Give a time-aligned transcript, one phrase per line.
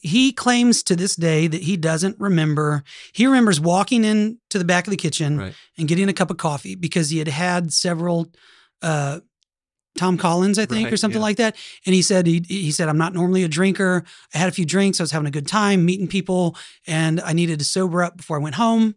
[0.00, 2.82] he claims to this day that he doesn't remember.
[3.12, 5.54] He remembers walking in to the back of the kitchen Right.
[5.78, 8.32] and getting a cup of coffee because he had had several
[8.82, 9.20] uh,
[9.98, 11.24] Tom Collins, I think, or something yeah.
[11.24, 11.56] like that.
[11.84, 14.04] And he said he he said I'm not normally a drinker.
[14.34, 15.00] I had a few drinks.
[15.00, 16.56] I was having a good time meeting people,
[16.86, 18.94] and I needed to sober up before I went home.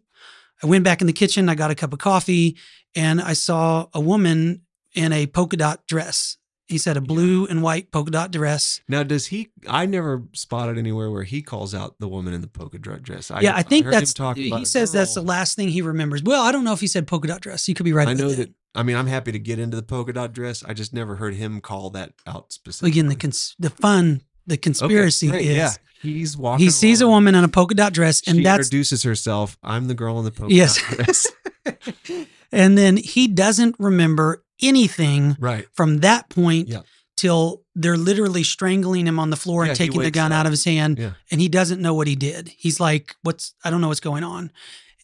[0.62, 1.48] I went back in the kitchen.
[1.48, 2.56] I got a cup of coffee,
[2.94, 4.62] and I saw a woman
[4.94, 6.38] in a polka dot dress.
[6.66, 8.80] He said a blue and white polka dot dress.
[8.88, 9.48] Now, does he?
[9.68, 13.30] I never spotted anywhere where he calls out the woman in the polka dot dress.
[13.30, 14.14] I, yeah, I think heard that's.
[14.36, 16.22] He says that's the last thing he remembers.
[16.22, 17.68] Well, I don't know if he said polka dot dress.
[17.68, 18.08] You could be right.
[18.08, 18.50] I know that.
[18.74, 20.64] I mean, I'm happy to get into the polka dot dress.
[20.64, 22.90] I just never heard him call that out specifically.
[22.92, 25.70] Again, the cons- the fun, the conspiracy great, is yeah.
[26.00, 26.64] He's walking.
[26.64, 29.58] he sees a woman in a polka dot dress, and she that's introduces herself.
[29.62, 30.76] I'm the girl in the polka Yes.
[30.80, 31.26] dot dress.
[32.52, 35.66] and then he doesn't remember anything right.
[35.74, 36.80] from that point Yeah.
[37.16, 40.52] till they're literally strangling him on the floor Yeah, and taking the gun out of
[40.52, 41.12] his hand Yeah.
[41.30, 44.24] and he doesn't know what he did he's like what's i don't know what's going
[44.24, 44.50] on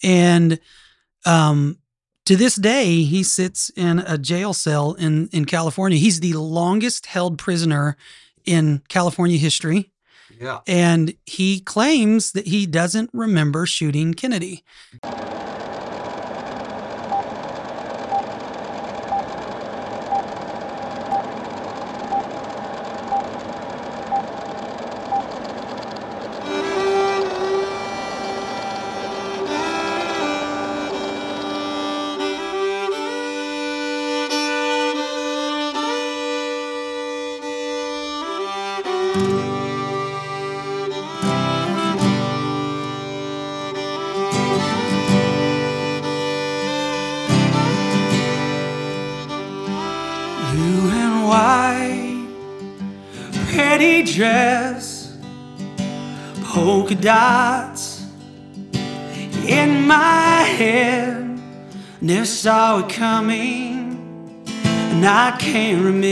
[0.02, 0.58] and
[1.27, 1.78] um
[2.27, 7.06] to this day he sits in a jail cell in in california he's the longest
[7.06, 7.96] held prisoner
[8.44, 9.91] in california history
[10.41, 10.61] Yeah.
[10.67, 14.62] and he claims that he doesn't remember shooting kennedy
[56.91, 58.05] polka dots
[59.46, 61.38] in my head.
[62.00, 64.02] Never saw it coming,
[64.56, 66.06] and I can't remember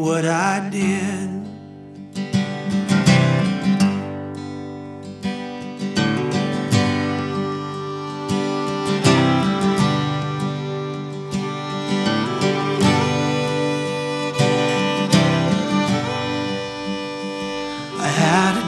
[0.00, 1.13] what I did.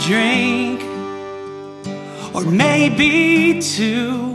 [0.06, 0.80] Drink,
[2.32, 4.34] or maybe two.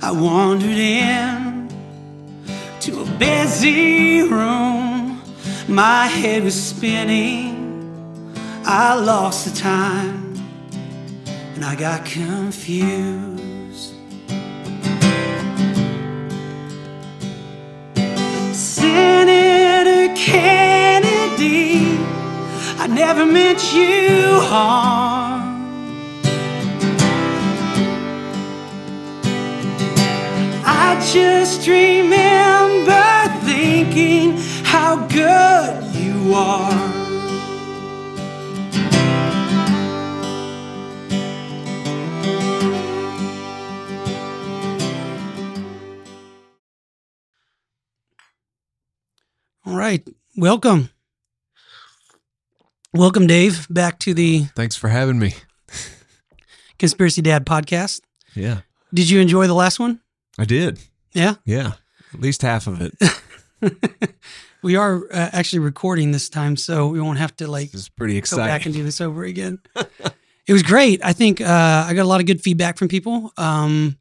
[0.00, 1.68] I wandered in
[2.80, 5.20] to a busy room.
[5.68, 7.52] My head was spinning.
[8.64, 10.34] I lost the time,
[11.54, 13.92] and I got confused.
[18.54, 20.61] Senator Kennedy.
[23.04, 25.42] Never meant you harm.
[30.64, 33.04] I just remember
[33.44, 36.70] thinking how good you are.
[49.66, 50.88] All right, welcome.
[52.94, 55.32] Welcome, Dave, back to the Thanks for having me.
[56.78, 58.02] Conspiracy Dad podcast.
[58.34, 58.60] Yeah.
[58.92, 60.00] Did you enjoy the last one?
[60.38, 60.78] I did.
[61.14, 61.36] Yeah.
[61.46, 61.72] Yeah.
[62.12, 64.12] At least half of it.
[64.62, 67.88] we are uh, actually recording this time, so we won't have to like This is
[67.88, 69.60] pretty go back and do this over again.
[70.46, 71.02] it was great.
[71.02, 73.32] I think uh, I got a lot of good feedback from people.
[73.38, 73.96] Um,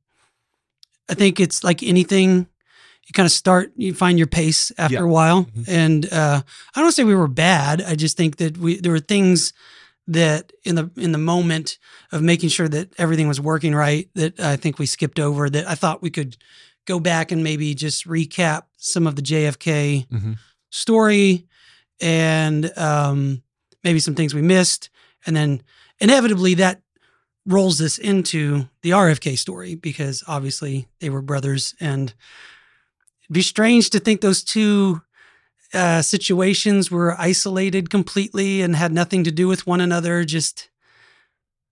[1.08, 2.46] I think it's like anything.
[3.07, 5.01] You kind of start, you find your pace after Yeah.
[5.03, 5.67] a while, Mhm.
[5.67, 6.41] and uh,
[6.75, 7.81] I don't say we were bad.
[7.81, 9.53] I just think that we there were things
[10.07, 11.78] that in the in the moment
[12.11, 15.50] of making sure that everything was working right that I think we skipped over.
[15.50, 16.38] That I thought we could
[16.88, 20.38] go back and maybe just recap some of the JFK Mhm.
[20.72, 21.45] story
[22.00, 23.44] and um,
[23.84, 24.90] maybe some things we missed.
[25.25, 25.61] And then
[25.99, 26.81] inevitably that
[27.46, 31.75] rolls this into the RFK story because obviously they were brothers.
[31.79, 32.14] And
[33.31, 35.01] be strange to think those two
[35.73, 40.69] uh, situations were isolated completely and had nothing to do with one another, just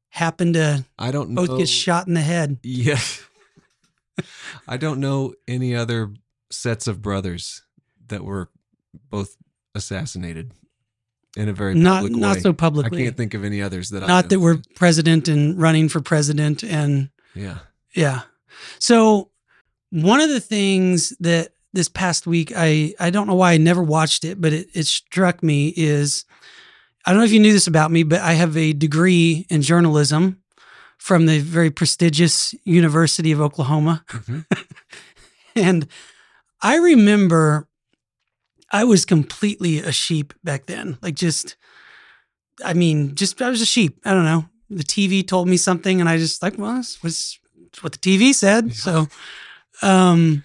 [0.10, 1.46] happened to I don't know.
[1.46, 2.58] both get shot in the head.
[2.64, 3.00] Yeah.
[4.68, 6.14] I don't know any other
[6.52, 7.64] sets of brothers
[8.08, 8.50] that were
[9.10, 9.36] both
[9.76, 10.52] assassinated
[11.38, 12.42] in a very Not public not way.
[12.42, 12.56] so
[12.86, 14.30] I can't think of any others that I Not know.
[14.30, 17.60] that we're president and running for president and Yeah.
[17.96, 18.22] Yeah.
[18.80, 19.30] So
[19.92, 23.84] one of the things that this past week I I don't know why I never
[23.84, 26.26] watched it, but it, it struck me is
[27.06, 29.62] I don't know if you knew this about me, but I have a degree in
[29.62, 30.42] journalism
[30.98, 34.04] from the very prestigious University of Oklahoma.
[34.10, 34.46] Mhm.
[35.56, 35.88] And
[36.62, 37.68] I remember
[38.72, 40.98] I was completely a sheep back then.
[41.02, 41.56] Like just
[42.64, 44.00] I mean, just I was a sheep.
[44.06, 44.46] I don't know.
[44.70, 47.40] The TV told me something and I just like, well, this was
[47.82, 48.74] what the TV said.
[48.76, 49.08] So
[49.82, 50.44] um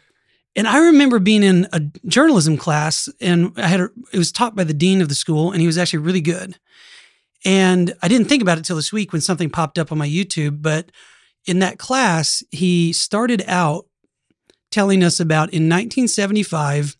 [0.56, 4.54] and I remember being in a journalism class and I had a, it was taught
[4.54, 6.58] by the dean of the school and he was actually really good.
[7.44, 10.08] And I didn't think about it till this week when something popped up on my
[10.08, 10.90] YouTube, but
[11.46, 13.86] in that class, he started out
[14.70, 16.96] telling us about in 1975,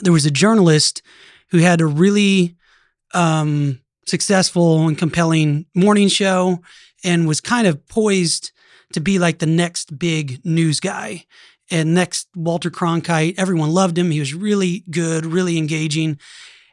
[0.00, 1.02] there was a journalist
[1.50, 2.56] who had a really
[3.14, 6.60] um, successful and compelling morning show
[7.02, 8.52] and was kind of poised
[8.92, 11.24] to be like the next big news guy
[11.70, 13.34] and next Walter Cronkite.
[13.38, 14.10] Everyone loved him.
[14.10, 16.18] He was really good, really engaging.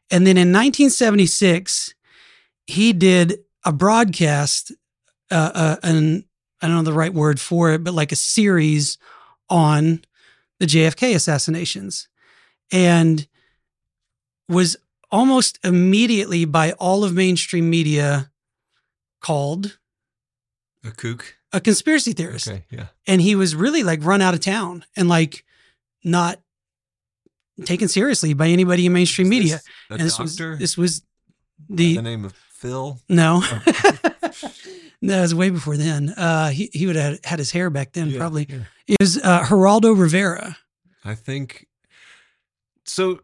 [0.09, 1.95] And then in 1976,
[2.67, 4.71] he did a broadcast,
[5.29, 6.25] uh, uh, and
[6.61, 8.97] I don't know the right word for it, but like a series
[9.49, 10.03] on
[10.59, 12.07] the JFK assassinations,
[12.71, 13.27] and
[14.47, 14.77] was
[15.11, 18.31] almost immediately by all of mainstream media
[19.21, 19.77] called
[20.83, 21.35] A kook.
[21.53, 22.47] A conspiracy theorist.
[22.47, 22.63] Okay.
[22.69, 22.87] Yeah.
[23.07, 25.43] And he was really like run out of town and like
[26.03, 26.39] not
[27.65, 29.57] taken seriously by anybody in mainstream media.
[29.57, 30.55] This A and this was doctor.
[30.55, 31.01] this was
[31.69, 32.99] the the name of Phil.
[33.09, 33.41] no.
[33.43, 33.61] Oh.
[35.01, 36.09] no, it was way before then.
[36.09, 38.47] Uh, he he would have had his hair back then, Yeah, probably.
[38.49, 38.59] yeah.
[38.87, 40.57] It was uh, Geraldo Rivera.
[41.03, 41.67] I think.
[42.85, 43.19] So,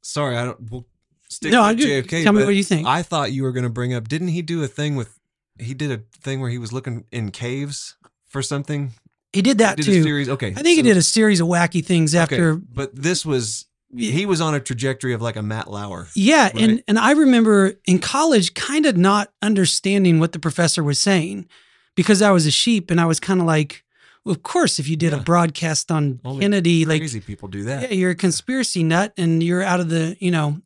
[0.00, 0.70] sorry, I don't.
[0.70, 0.86] We'll
[1.28, 2.24] stick no, with I JFK.
[2.24, 2.86] Tell me what you think.
[2.86, 4.08] I thought you were going to bring up.
[4.08, 5.18] Didn't he do a thing with?
[5.58, 7.96] He did a thing where he was looking in caves
[8.28, 8.92] for something.
[9.32, 10.02] he did that did a too.
[10.02, 10.28] series.
[10.28, 12.54] Okay, I think he did a series of wacky things okay, after.
[12.56, 16.08] but this was he was on a trajectory of like a Matt Lauer.
[16.16, 16.56] Yeah, Right.
[16.56, 21.46] and and I remember in college kind of not understanding what the professor was saying
[21.94, 23.84] because I was a sheep and I was kind of like,
[24.24, 27.64] well, of course, if you did a broadcast on Only Kennedy, like Crazy people do
[27.64, 27.82] that.
[27.82, 30.62] yeah, you're a conspiracy nut and you're out of the, you know.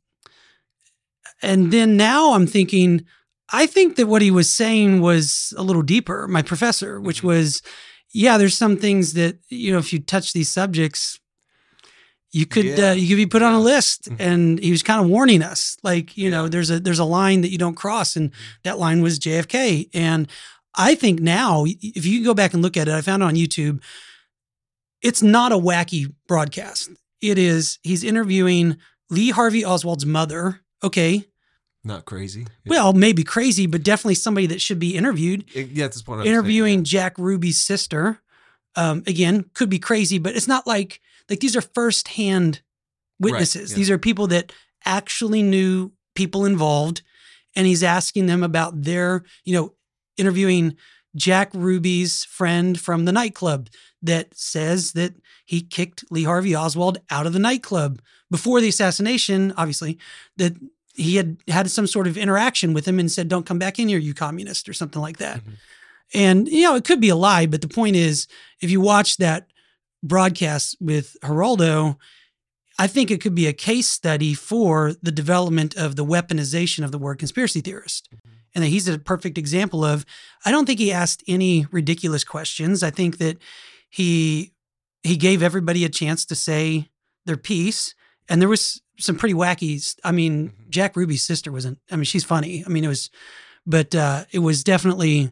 [1.43, 3.05] And then now I'm thinking,
[3.53, 7.25] I think that what he was saying was a little deeper, my professor, which Mhm.
[7.27, 7.63] was,
[8.13, 11.21] yeah, there's some things that, you know, if you touch these subjects,
[12.33, 12.91] you could Yeah.
[12.91, 14.17] uh, you could be put on a list Mhm.
[14.19, 17.41] and he was kind of warning us like you know there's a there's a line
[17.43, 18.35] that you don't cross and Mhm.
[18.65, 20.29] that line was JFK and
[20.75, 23.37] I think now if you go back and look at it I found it on
[23.37, 23.81] YouTube
[25.03, 26.91] it's not a wacky broadcast
[27.23, 28.77] it is he's interviewing
[29.09, 31.25] Lee Harvey Oswald's mother okay
[31.87, 32.47] Not crazy.
[32.65, 32.71] Yeah.
[32.71, 36.79] well maybe crazy but definitely somebody that should be interviewed yeah, that's what I'm interviewing
[36.79, 38.21] Saying, Jack Ruby's sister.
[38.79, 41.01] Um, again, could be crazy, but it's not like
[41.31, 42.61] like these are firsthand
[43.19, 43.71] witnesses.
[43.71, 43.77] yeah.
[43.77, 44.53] These are people that
[44.85, 47.03] actually knew people involved,
[47.55, 49.75] and he's asking them about their, you know,
[50.17, 50.77] interviewing
[51.15, 53.69] Jack Ruby's friend from the nightclub
[54.03, 58.01] that says that he kicked Lee Harvey Oswald out of the nightclub
[58.31, 59.99] before the assassination, obviously,
[60.37, 60.55] that
[60.97, 63.89] he had had some sort of interaction with him and said, Don't come back in
[63.89, 65.45] here, you communist, or something like that.
[65.45, 65.53] Mhm.
[66.15, 68.27] And, you know, it could be a lie, but the point is,
[68.61, 69.49] if you watch that
[70.03, 71.97] broadcast with Geraldo,
[72.79, 76.93] I think it could be a case study for the development of the weaponization of
[76.93, 78.09] the word conspiracy theorist.
[78.55, 80.07] And that he's a perfect example of,
[80.45, 82.83] I don't think he asked any ridiculous questions.
[82.83, 83.39] I think that
[83.91, 84.53] he
[85.03, 86.89] he gave everybody a chance to say
[87.27, 87.95] their piece.
[88.29, 89.95] And there was some pretty wacky.
[90.05, 90.71] I mean, Mhm.
[90.71, 91.79] Jack Ruby's sister wasn't.
[91.91, 92.65] I mean, she's funny.
[92.65, 93.11] I mean, it was,
[93.67, 95.31] but uh, it was definitely.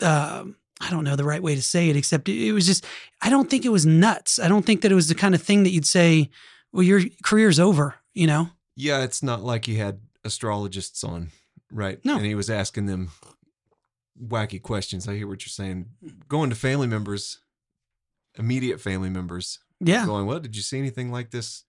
[0.00, 2.84] Um, I don't know the right way to say it, except it, it was just.
[3.22, 4.38] I don't think it was nuts.
[4.38, 6.30] I don't think that it was the kind of thing that you'd say,
[6.72, 8.50] "Well, your career's over." You know?
[8.76, 11.30] Yeah, it's not like he had astrologists on,
[11.70, 12.04] right?
[12.04, 12.16] No.
[12.16, 13.10] And he was asking them
[14.20, 15.08] wacky questions.
[15.08, 15.86] I hear what you're saying.
[16.28, 17.38] Going to family members,
[18.38, 20.06] immediate family members, Yeah.
[20.06, 21.64] going, What did you see anything like this?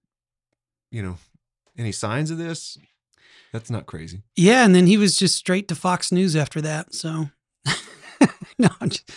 [0.96, 1.18] You know,
[1.78, 2.78] any signs of this?
[3.52, 4.22] That's not crazy.
[4.38, 6.94] Yeah, and then he was just straight to Fox News after that.
[6.94, 7.32] So,
[8.58, 9.12] no, just-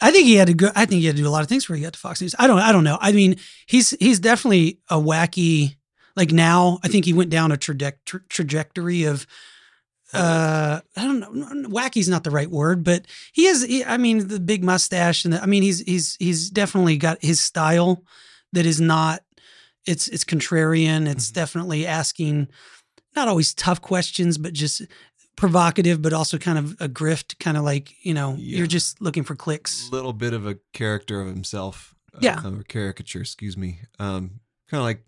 [0.00, 0.70] I think he had to go.
[0.74, 2.22] I think he had to do a lot of things before he got to Fox
[2.22, 2.34] News.
[2.38, 2.60] I don't.
[2.60, 2.96] I don't know.
[2.98, 5.76] I mean, he's he's definitely a wacky.
[6.16, 9.26] Like now, I think he went down a traje- tra- trajectory of.
[10.14, 11.68] Uh, I don't know.
[11.68, 13.04] Wacky's not the right word, but
[13.34, 13.66] he is.
[13.66, 17.22] He, I mean, the big mustache and the, I mean, he's he's he's definitely got
[17.22, 18.02] his style
[18.54, 19.22] that is not.
[19.88, 21.08] It's it's contrarian.
[21.08, 21.34] It's Mhm.
[21.34, 22.48] definitely asking
[23.16, 24.82] not always tough questions, but just
[25.36, 28.58] provocative, but also kind of a grift, kind of like, you know, Yeah.
[28.58, 29.88] you're just looking for clicks.
[29.88, 31.94] A little bit of a character of himself.
[32.14, 32.44] uh, Yeah.
[32.48, 33.80] or caricature, excuse me.
[34.00, 35.04] Um, kind of like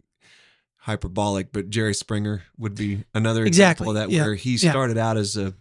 [0.76, 4.70] hyperbolic, but Jerry Springer would be another Exactly, example of that yeah, where he yeah.
[4.70, 5.54] started out as a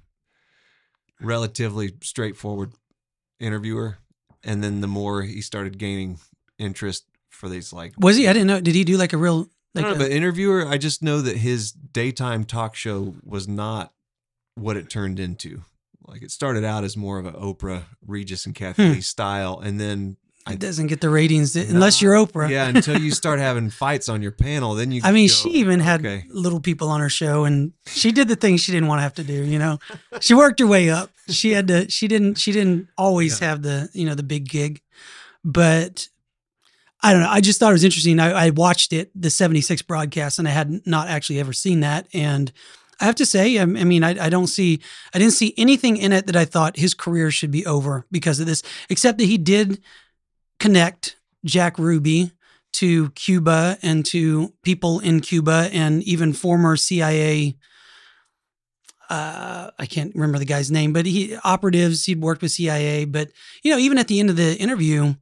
[1.20, 2.74] relatively straightforward
[3.40, 3.98] interviewer,
[4.44, 6.20] and then the more he started gaining
[6.58, 8.28] interest for these like Was he?
[8.28, 8.60] I didn't know.
[8.62, 9.86] Did he do like a real I like?
[9.86, 13.94] don't know, a- but interviewer, I just know that his daytime talk show was not
[14.56, 15.62] what it turned into.
[16.08, 18.94] Like it started out as more of a Oprah, Regis and Kathie Hmm.
[18.94, 20.18] Lee style, and then
[20.50, 22.50] it doesn't get the ratings that- unless you're Oprah.
[22.50, 25.02] yeah, until you start having fights on your panel, then you.
[25.06, 26.26] I mean, go, she even had okay.
[26.30, 29.14] little people on her show, and she did the things she didn't want to have
[29.16, 29.44] to do.
[29.46, 29.78] You know,
[30.20, 31.12] she worked her way up.
[31.28, 31.88] She had to.
[31.92, 32.40] She didn't.
[32.40, 33.50] She didn't always Yeah.
[33.50, 34.82] have the you know the big gig,
[35.44, 36.10] but
[37.02, 37.30] I don't know.
[37.30, 38.20] I just thought it was interesting.
[38.20, 42.08] I, I watched it, the '76 broadcast, and I had not actually ever seen that,
[42.14, 42.52] and
[43.00, 44.82] I have to say, I, I mean, I, I don't see,
[45.14, 48.40] I didn't see anything in it that I thought his career should be over because
[48.40, 49.82] of this, except that he did
[50.60, 51.16] connect
[51.46, 52.32] Jack Ruby
[52.74, 57.56] to Cuba and to people in Cuba and even former CIA.
[59.10, 62.06] Uh, I can't remember the guy's name, but he operatives.
[62.06, 63.32] He'd worked with CIA, but
[63.64, 65.16] you know, even at the end of the interview,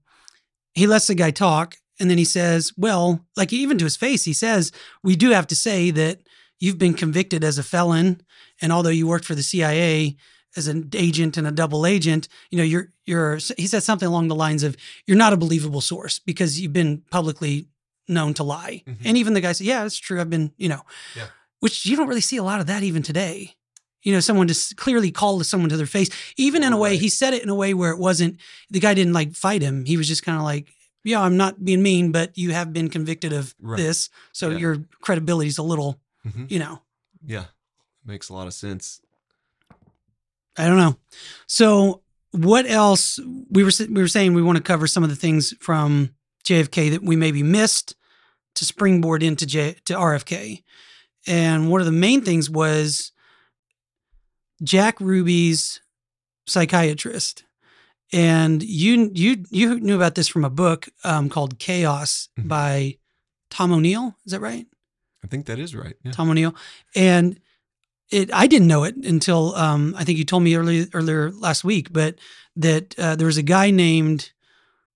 [0.78, 4.24] he lets the guy talk, and then he says, "Well, like even to his face,
[4.26, 4.72] he says,
[5.04, 6.22] we do have to say that
[6.60, 8.22] you've been convicted as a felon,
[8.62, 10.16] and although you worked for the CIA."
[10.56, 13.38] As an agent and a double agent, you know, you're you're.
[13.58, 17.04] He said something along the lines of, "You're not a believable source because you've been
[17.12, 17.68] publicly
[18.08, 18.98] known to lie." Mhm.
[19.06, 20.20] And even the guy said, "Yeah, that's true.
[20.20, 20.82] I've been, you know,"
[21.16, 21.28] Yeah.
[21.60, 23.54] which you don't really see a lot of that even today.
[24.04, 27.00] You know, someone just clearly called someone to their face, even in a way Right.
[27.02, 28.38] he said it in a way where it wasn't.
[28.70, 29.86] The guy didn't like fight him.
[29.86, 30.70] He was just kind of like,
[31.04, 33.78] "Yeah, I'm not being mean, but you have been convicted of Right.
[33.78, 34.58] this, so Yeah.
[34.60, 36.50] your credibility's a little, Mhm.
[36.50, 36.82] you know."
[37.26, 37.46] Yeah,
[38.06, 39.02] makes a lot of sense.
[40.58, 40.98] I don't know.
[41.48, 42.02] So,
[42.32, 43.20] what else?
[43.50, 46.12] We were we were saying we want to cover some of the things from
[46.44, 47.96] JFK that we maybe missed
[48.56, 50.64] to springboard into J, to RFK,
[51.28, 53.12] and one of the main things was
[54.64, 55.82] Jack Ruby's
[56.46, 57.44] psychiatrist,
[58.14, 62.48] and you you you knew about this from a book um, called Chaos Mhm.
[62.48, 62.98] by
[63.50, 64.16] Tom O'Neill.
[64.26, 64.66] Is that right?
[65.24, 65.96] I think that is right.
[66.04, 66.12] Yeah.
[66.12, 66.56] Tom O'Neill,
[66.96, 67.40] and
[68.10, 71.64] it I didn't know it until um, I think you told me earlier earlier last
[71.64, 72.16] week, but
[72.56, 74.32] that uh, there was a guy named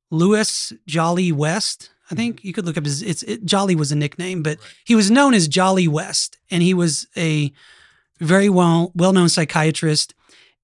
[0.09, 1.89] Louis Jolly West.
[2.09, 3.01] I think you could look up his.
[3.01, 4.67] It's it, Jolly was a nickname, but Right.
[4.85, 7.51] he was known as Jolly West, and he was a
[8.21, 10.13] very well well known psychiatrist.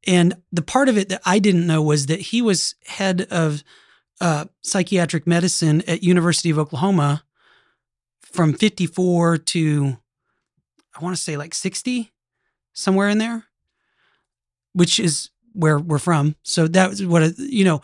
[0.06, 3.64] And the part of it that I didn't know was that he was head of
[4.22, 7.24] uh, psychiatric medicine at University of Oklahoma
[8.22, 9.98] from 54 to
[10.96, 12.12] I want to say like 60
[12.74, 13.46] somewhere in there
[14.74, 17.82] which is where we're from so that was what you know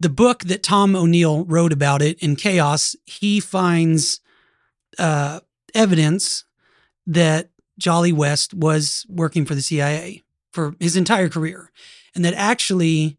[0.00, 4.20] the book that Tom O'Neill wrote about it in Chaos he finds
[4.98, 5.40] uh,
[5.74, 6.44] evidence
[7.06, 11.70] that Jolly West was working for the CIA for his entire career
[12.14, 13.16] and that actually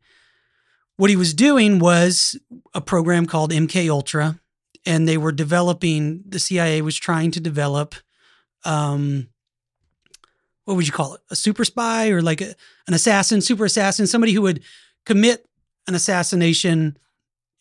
[0.98, 2.38] what he was doing was
[2.74, 4.40] a program called MK Ultra
[4.86, 7.96] and they were developing the CIA was trying to develop
[8.66, 9.28] um
[10.66, 11.22] what would you call it?
[11.32, 12.54] A super spy or like a,
[12.88, 14.62] an assassin super assassin somebody who would
[15.06, 15.46] commit
[15.88, 16.98] an assassination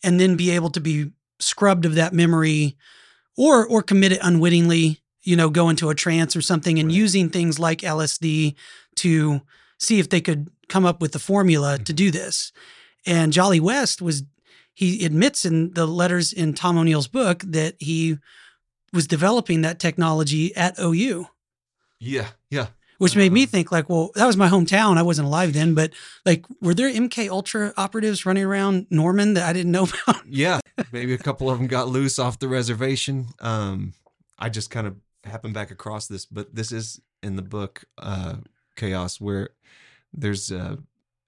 [0.03, 2.75] and then be able to be scrubbed of that memory
[3.37, 6.97] or or commit it unwittingly you know go into a trance or something and Right.
[6.97, 8.55] using things like LSD
[8.95, 9.41] to
[9.77, 12.51] see if they could come up with the formula to do this
[13.05, 14.23] and Jolly West was
[14.73, 18.17] he admits in the letters in Tom O'Neill's book that he
[18.93, 21.27] was developing that technology at OU,
[21.99, 22.67] Yeah, yeah.
[22.97, 23.51] which made me Uh-huh.
[23.51, 24.97] think like, well, that was my hometown.
[24.97, 25.91] I wasn't alive then, but
[26.25, 30.25] like, were there MK Ultra operatives running around Norman that I didn't know about?
[30.27, 30.59] Yeah,
[30.93, 33.27] maybe a couple of them got loose off the reservation.
[33.41, 33.93] Um,
[34.37, 34.95] I just kind of
[35.29, 38.35] happened back across this, but this is in the book uh,
[38.75, 39.49] Chaos, where
[40.13, 40.77] there's uh,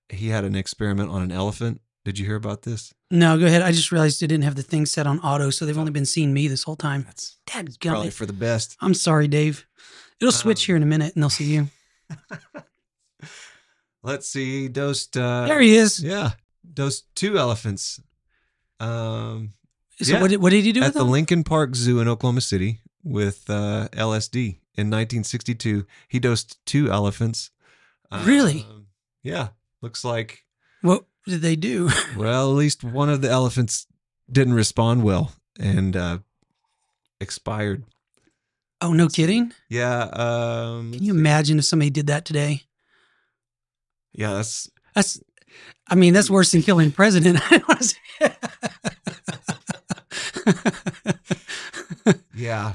[0.10, 1.82] he had an experiment on an elephant.
[2.04, 2.94] Did you hear about this?
[3.12, 3.62] No, go ahead.
[3.62, 6.06] I just realized it didn't have the thing set on auto, so they've only been
[6.06, 7.04] seeing me this whole time.
[7.04, 8.76] That's Dad, probably for the best.
[8.82, 9.68] I'm sorry, Dave.
[10.20, 11.68] It'll switch Um, here in a minute, and they'll see you.
[14.04, 14.68] Let's see.
[14.68, 15.16] Dosed.
[15.18, 16.02] Uh, There he is.
[16.04, 16.32] Yeah,
[16.74, 18.00] dosed two elephants.
[18.80, 19.54] Um,
[20.02, 20.22] So yeah.
[20.22, 21.04] what, did, what did he do at the?
[21.04, 25.86] Lincoln Park Zoo in Oklahoma City with uh, LSD in 1962.
[26.08, 27.52] He dosed two elephants.
[28.24, 28.66] Really?
[28.70, 28.88] Um,
[29.24, 29.50] yeah.
[29.82, 30.44] Looks like,
[30.82, 31.90] What did they do?
[32.18, 33.88] well, at least one of the elephants
[34.32, 36.20] didn't respond well and uh,
[37.20, 37.84] expired.
[38.82, 39.54] Oh, no kidding.
[39.70, 40.04] Yeah.
[40.04, 42.64] Um, Can you imagine if somebody did that today?
[44.14, 44.34] yeah.
[44.34, 45.22] That's That's,
[45.88, 47.40] I mean, that's worse than killing president.
[47.52, 47.98] I don't wanna say-
[52.36, 52.74] yeah.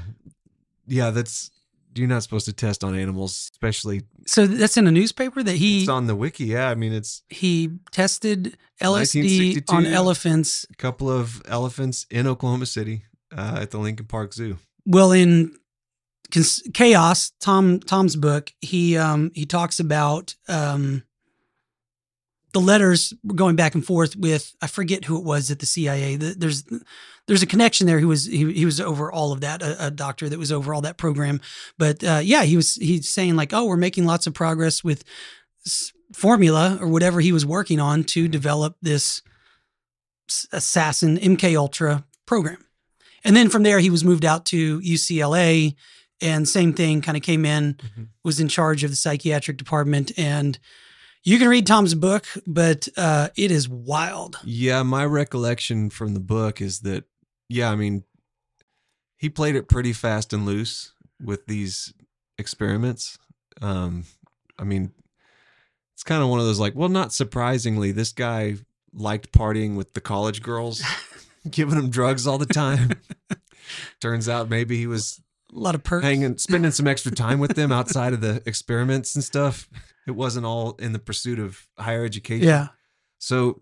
[0.87, 1.51] yeah, that's
[1.95, 5.81] you're not supposed to test on animals, especially So that's in a newspaper that he
[5.81, 6.45] it's on the wiki.
[6.45, 10.65] Yeah, I mean it's he tested LSD on elephants.
[10.69, 13.03] a couple of elephants in Oklahoma City
[13.35, 14.57] uh, at the Lincoln Park Zoo.
[14.85, 15.55] Well, in
[16.73, 21.03] Chaos, Tom Tom's book, he um he talks about um
[22.59, 26.15] the letters going back and forth with I forget who it was at the CIA.
[26.15, 26.63] The- There's
[27.27, 27.99] there's a connection there.
[27.99, 30.73] He was he, he was over all of that, a, a doctor that was over
[30.73, 31.41] all that program.
[31.77, 35.03] But uh, yeah, he was he's saying like, oh, we're making lots of progress with
[35.65, 39.21] s- formula or whatever he was working on to develop this
[40.29, 42.63] s- assassin MK Ultra program.
[43.25, 45.75] And then from there, he was moved out to UCLA,
[46.21, 48.07] and same thing, kind of came in, Mhm.
[48.23, 50.11] was in charge of the psychiatric department.
[50.17, 50.57] And
[51.27, 54.39] you can read Tom's book, but uh, it is wild.
[54.45, 57.03] Yeah, my recollection from the book is that
[57.49, 58.03] yeah, I mean
[59.17, 61.93] he played it pretty fast and loose with these
[62.37, 63.17] experiments.
[63.61, 64.05] Um
[64.57, 64.93] I mean
[65.95, 68.55] it's kind of one of those like, well, not surprisingly, this guy
[68.93, 70.81] liked partying with the college girls,
[71.49, 72.91] giving them drugs all the time.
[73.99, 75.19] Turns out maybe he was
[75.53, 76.05] A lot of perks.
[76.05, 79.67] hanging spending some extra time with them outside of the experiments and stuff.
[80.07, 82.47] It wasn't all in the pursuit of higher education.
[82.47, 82.69] Yeah.
[83.19, 83.61] So,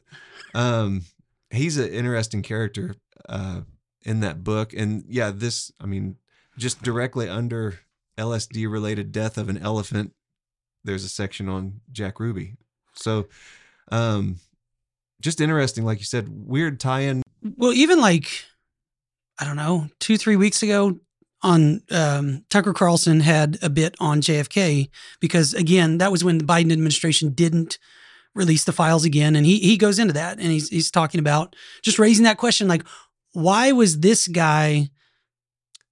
[0.53, 1.01] um,
[1.49, 2.95] he's an interesting character
[3.27, 3.61] uh,
[4.03, 6.17] in that book, and yeah, this I mean,
[6.57, 7.79] just directly under
[8.17, 10.13] LSD related death of an elephant,
[10.83, 12.55] there's a section on Jack Ruby.
[12.93, 13.27] So,
[13.91, 14.37] um,
[15.21, 17.23] just interesting, like you said, weird tie-in.
[17.57, 18.45] Well, even like,
[19.39, 20.99] I don't know, two, three weeks ago
[21.45, 26.43] on um, Tucker Carlson had a bit on JFK because, again, that was when the
[26.43, 27.77] Biden administration didn't
[28.33, 29.35] release the files again.
[29.35, 32.67] And he, he goes into that and he's, he's talking about just raising that question
[32.67, 32.83] like,
[33.33, 34.89] why was this guy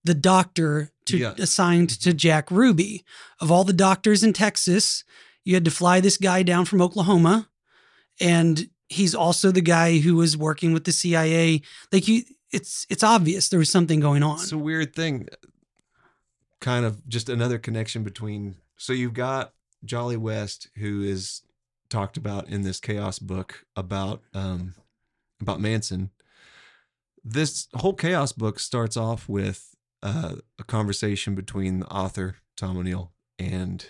[0.03, 1.33] the doctor to Yeah.
[1.37, 3.05] assigned to Jack Ruby?
[3.39, 5.03] Of all the doctors in Texas,
[5.45, 7.47] you had to fly this guy down from Oklahoma
[8.19, 11.61] and he's also the guy who was working with the CIA.
[11.91, 12.23] Like you,
[12.53, 14.35] it's it's obvious there was something going on.
[14.35, 15.27] It's a weird thing.
[16.61, 18.55] Kind of just another connection between.
[18.77, 21.41] So you've got Jolly West, who is
[21.89, 24.75] talked about in this Chaos book about um,
[25.41, 26.11] about Manson.
[27.23, 33.11] This whole Chaos book starts off with uh, a conversation between the author Tom O'Neill
[33.39, 33.85] and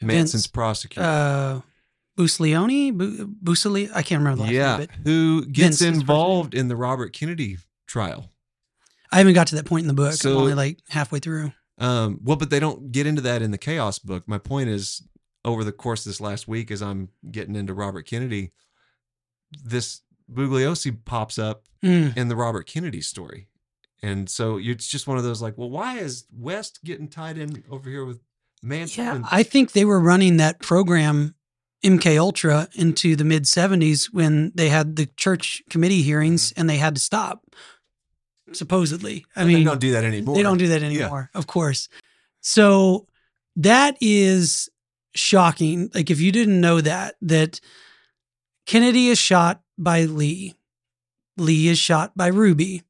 [0.00, 1.06] Manson's Vince, prosecutor.
[1.06, 1.60] uh,
[2.16, 6.54] Busleone, Bu- Busoli, I can't remember the last yeah, name, but who gets first involved
[6.54, 8.30] in the Robert Kennedy trial.
[9.10, 10.14] I haven't got to that point in the book.
[10.14, 11.52] So- I'm only like halfway through.
[11.78, 14.28] Um, well, but they don't get into that in the Chaos book.
[14.28, 15.02] My point is,
[15.44, 18.52] over the course of this last week, as I'm getting into Robert Kennedy,
[19.64, 20.00] this
[20.32, 22.16] Bugliosi pops up Mm.
[22.16, 23.48] in the Robert Kennedy story.
[24.02, 27.62] And so it's just one of those like, well, why is West getting tied in
[27.70, 28.20] over here with
[28.62, 29.04] Manson?
[29.04, 31.34] Yeah, And- I think they were running that program
[31.84, 36.78] MK Ultra into the mid 70s when they had the church committee hearings and they
[36.78, 37.44] had to stop.
[38.52, 39.52] Supposedly, I Mm-hmm.
[39.52, 40.34] they don't do that anymore.
[40.36, 41.88] They don't do that anymore, of course.
[42.40, 43.06] So
[43.56, 44.68] that is
[45.14, 45.90] shocking.
[45.94, 47.60] Like if you didn't know that, that
[48.66, 50.54] Kennedy is shot by Lee.
[51.36, 52.82] Lee is shot by Ruby.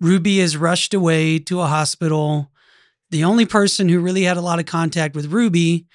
[0.00, 2.50] Ruby is rushed away to a hospital.
[3.10, 5.86] The only person who really had a lot of contact with Ruby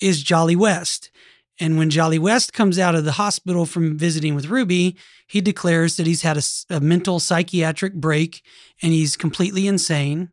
[0.00, 1.10] is Jolly West.
[1.60, 5.96] And when Jolly West comes out of the hospital from visiting with Ruby, he declares
[5.96, 8.42] that he's had a mental psychiatric break
[8.80, 10.30] and he's completely insane.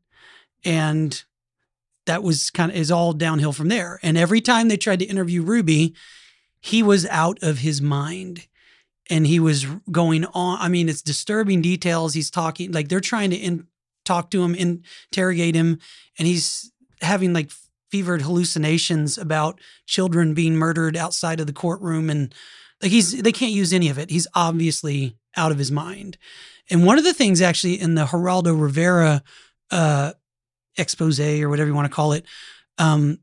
[0.63, 1.21] And
[2.05, 3.99] that was kind of is all downhill from there.
[4.01, 5.93] And every time they tried to interview Ruby,
[6.59, 8.47] he was out of his mind.
[9.11, 10.59] And he was going on.
[10.61, 12.13] I mean, it's disturbing details.
[12.13, 13.65] He's talking like they're trying to in,
[14.05, 15.79] talk to him, interrogate him,
[16.17, 17.51] and he's having like
[17.89, 22.09] fevered hallucinations about children being murdered outside of the courtroom.
[22.09, 22.33] And
[22.81, 24.09] like he's they can't use any of it.
[24.09, 26.17] He's obviously out of his mind.
[26.69, 29.23] And one of the things actually in the geraldo rivera
[29.71, 30.13] uh
[30.77, 32.25] expose or whatever you want to call it
[32.77, 33.19] um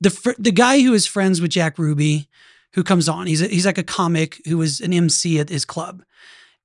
[0.00, 2.28] the fr- the guy who is friends with jack ruby
[2.74, 5.64] who comes on he's a, he's like a comic who was an mc at his
[5.64, 6.02] club.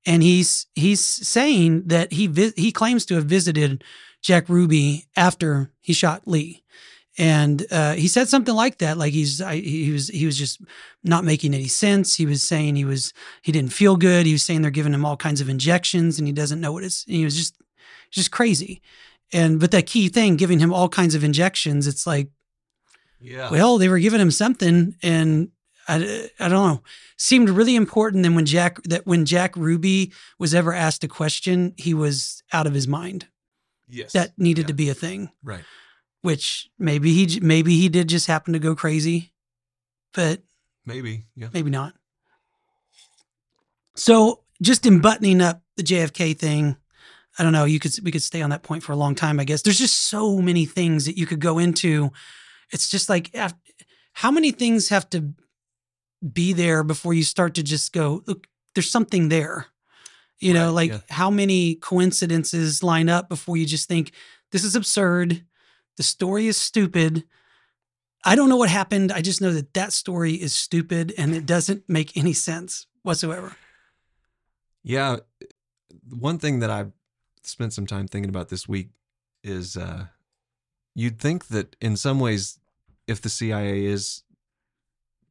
[0.08, 3.82] And he's he's saying that he vi- he claims to have visited
[4.22, 6.62] jack ruby after he shot lee
[7.18, 10.60] and uh, he said something like that like he's I, he was he was just
[11.02, 14.42] not making any sense he was saying he was he didn't feel good he was
[14.42, 17.16] saying they're giving him all kinds of injections and he doesn't know what it's and
[17.16, 17.54] he was just
[18.10, 18.82] just crazy
[19.32, 22.28] and but that key thing giving him all kinds of injections it's like
[23.20, 23.50] Yeah.
[23.50, 25.50] well they were giving him something and
[25.88, 26.82] I, I don't know
[27.16, 31.72] seemed really important then when jack that when jack ruby was ever asked a question
[31.76, 33.26] he was out of his mind
[33.88, 34.12] Yes.
[34.12, 34.66] that needed Yeah.
[34.66, 35.30] to be a thing.
[35.44, 35.62] right.
[36.26, 39.32] Which maybe he maybe he did just happen to go crazy,
[40.12, 40.42] but
[40.84, 41.24] Maybe.
[41.36, 41.50] Yeah.
[41.52, 41.94] maybe not.
[43.94, 46.76] So just in buttoning up the JFK thing,
[47.38, 47.64] I don't know.
[47.64, 49.38] You could we could stay on that point for a long time.
[49.38, 52.10] I guess there's just so many things that you could go into.
[52.72, 53.32] It's just like
[54.12, 55.32] how many things have to
[56.32, 58.48] be there before you start to just go look.
[58.74, 59.66] There's something there.
[60.40, 60.98] You know, like yeah.
[61.08, 64.10] how many coincidences line up before you just think
[64.50, 65.44] this is absurd.
[65.96, 67.24] The story is stupid.
[68.24, 69.12] I don't know what happened.
[69.12, 73.56] I just know that that story is stupid and it doesn't make any sense whatsoever.
[74.82, 75.18] Yeah.
[76.10, 76.92] One thing that I've
[77.42, 78.90] spent some time thinking about this week
[79.42, 80.06] is uh,
[80.94, 82.58] you'd think that in some ways,
[83.06, 84.24] if the CIA is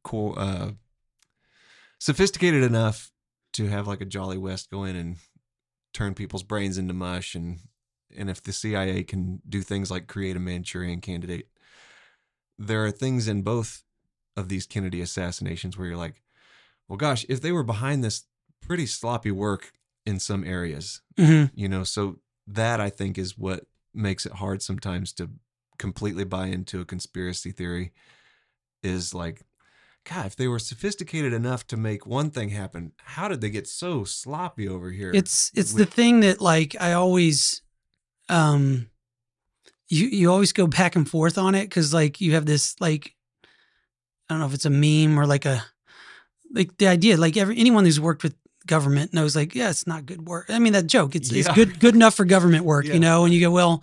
[0.02, 0.70] co- uh,
[1.98, 3.12] sophisticated enough
[3.52, 5.16] to have like a Jolly West go in and
[5.92, 7.60] turn people's brains into mush, and
[8.16, 11.48] and if the CIA can do things like create a Manchurian candidate,
[12.58, 13.82] there are things in both
[14.36, 16.22] of these Kennedy assassinations where you're like,
[16.88, 18.24] well, gosh, if they were behind this
[18.60, 19.72] pretty sloppy work
[20.04, 24.62] in some areas, hmm you know, so that I think is what makes it hard
[24.62, 25.30] sometimes to
[25.78, 27.92] completely buy into a conspiracy theory
[28.82, 29.42] is like,
[30.04, 33.66] God, if they were sophisticated enough to make one thing happen, how did they get
[33.66, 35.12] so sloppy over here?
[35.12, 37.62] It's it's the thing that like I always
[38.28, 38.88] um
[39.88, 43.14] you you always go back and forth on it cuz like you have this like
[44.28, 45.64] I don't know if it's a meme or like a
[46.52, 48.34] like the idea like every anyone who's worked with
[48.66, 50.46] government knows like yeah it's not good work.
[50.48, 52.94] I mean that joke it's it's good good enough for government work, Yeah.
[52.94, 53.82] you know, and you go well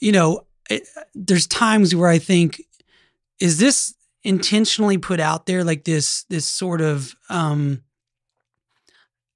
[0.00, 2.62] you know it, there's times where I think
[3.40, 7.82] is this intentionally put out there like this this sort of um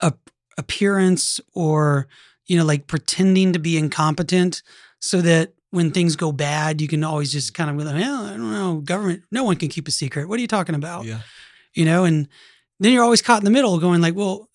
[0.01, 0.12] a,
[0.59, 2.09] appearance or
[2.53, 4.62] you know like pretending to be incompetent
[5.01, 8.37] so that when things go bad you can always just kind of go well, I
[8.37, 11.21] don't know government no one can keep a secret what are you talking about yeah,
[11.75, 12.29] you know and
[12.81, 14.49] then you're always caught in the middle going like well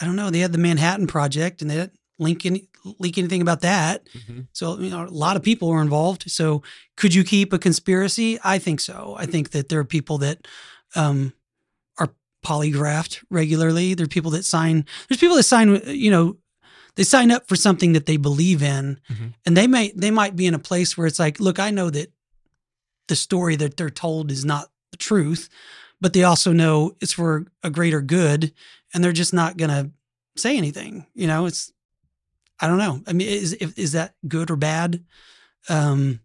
[0.00, 3.42] I don't know they had the Manhattan project and they didn't link any, leak anything
[3.42, 6.30] about that mhm, so you know, a lot of people were involved.
[6.30, 6.62] So
[6.96, 8.38] could you keep a conspiracy?
[8.44, 9.14] I think so.
[9.18, 10.46] I think that there are people that
[10.94, 11.32] um,
[11.98, 12.10] are
[12.44, 13.94] polygraphed regularly.
[13.94, 14.84] There are people that sign.
[15.08, 15.80] There's people that sign.
[15.86, 16.36] You know,
[17.00, 19.32] they sign up for something that they believe in, Mhm.
[19.46, 21.88] and they may they might be in a place where it's like, look, I know
[21.88, 22.12] that
[23.08, 25.48] the story that they're told is not the truth,
[25.98, 28.52] but they also know it's for a greater good,
[28.92, 29.92] and they're just not gonna
[30.36, 31.06] say anything.
[31.14, 31.72] You know, it's
[32.58, 33.02] I don't know.
[33.06, 35.02] I mean, is is that good or bad?
[35.70, 36.20] Um,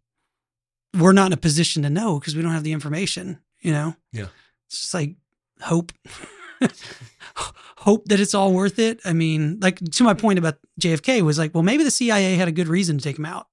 [0.93, 3.39] we're not in a position to know because we don't have the information.
[3.61, 3.95] You know.
[4.11, 4.27] Yeah.
[4.67, 5.15] It's just like
[5.61, 5.93] hope,
[7.77, 8.99] hope that it's all worth it.
[9.05, 12.47] I mean, like to my point about JFK was like, well, maybe the CIA had
[12.47, 13.47] a good reason to take him out,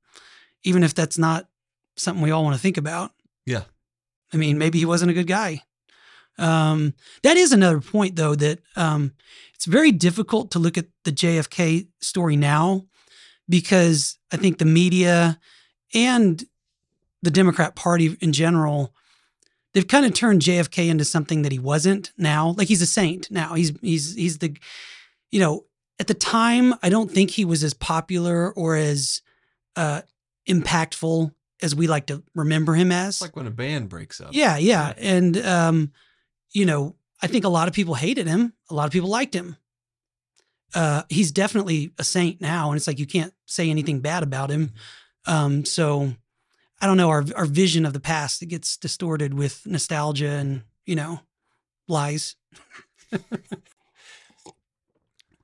[0.62, 1.48] even if that's not
[1.96, 3.12] something we all want to think about.
[3.44, 3.64] Yeah.
[4.32, 5.62] I mean, maybe he wasn't a good guy.
[6.38, 9.12] Um, that is another point, though, that um,
[9.54, 12.86] it's very difficult to look at the JFK story now
[13.48, 15.38] because I think the media
[15.94, 16.42] and
[17.22, 18.94] the Democrat Party in general,
[19.74, 22.54] they've kind of turned JFK into something that he wasn't now.
[22.56, 23.54] Like he's a saint now.
[23.54, 24.56] He's he's he's the
[25.30, 25.64] you know,
[25.98, 29.22] at the time, I don't think he was as popular or as
[29.76, 30.02] uh
[30.48, 31.32] impactful
[31.62, 33.16] as we like to remember him as.
[33.16, 34.30] it's like when a band breaks up.
[34.32, 34.92] Yeah, yeah.
[34.98, 35.92] And um,
[36.52, 38.52] you know, I think a lot of people hated him.
[38.68, 39.56] A lot of people liked him.
[40.74, 44.50] Uh, he's definitely a saint now, and it's like you can't say anything bad about
[44.50, 44.72] him.
[45.26, 46.14] Um, so
[46.82, 47.08] I don't know.
[47.08, 51.20] Our our vision of the past it gets distorted with nostalgia and you know
[51.88, 52.36] lies.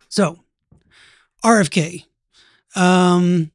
[0.08, 0.38] so
[1.44, 2.04] RFK.
[2.76, 3.50] Um,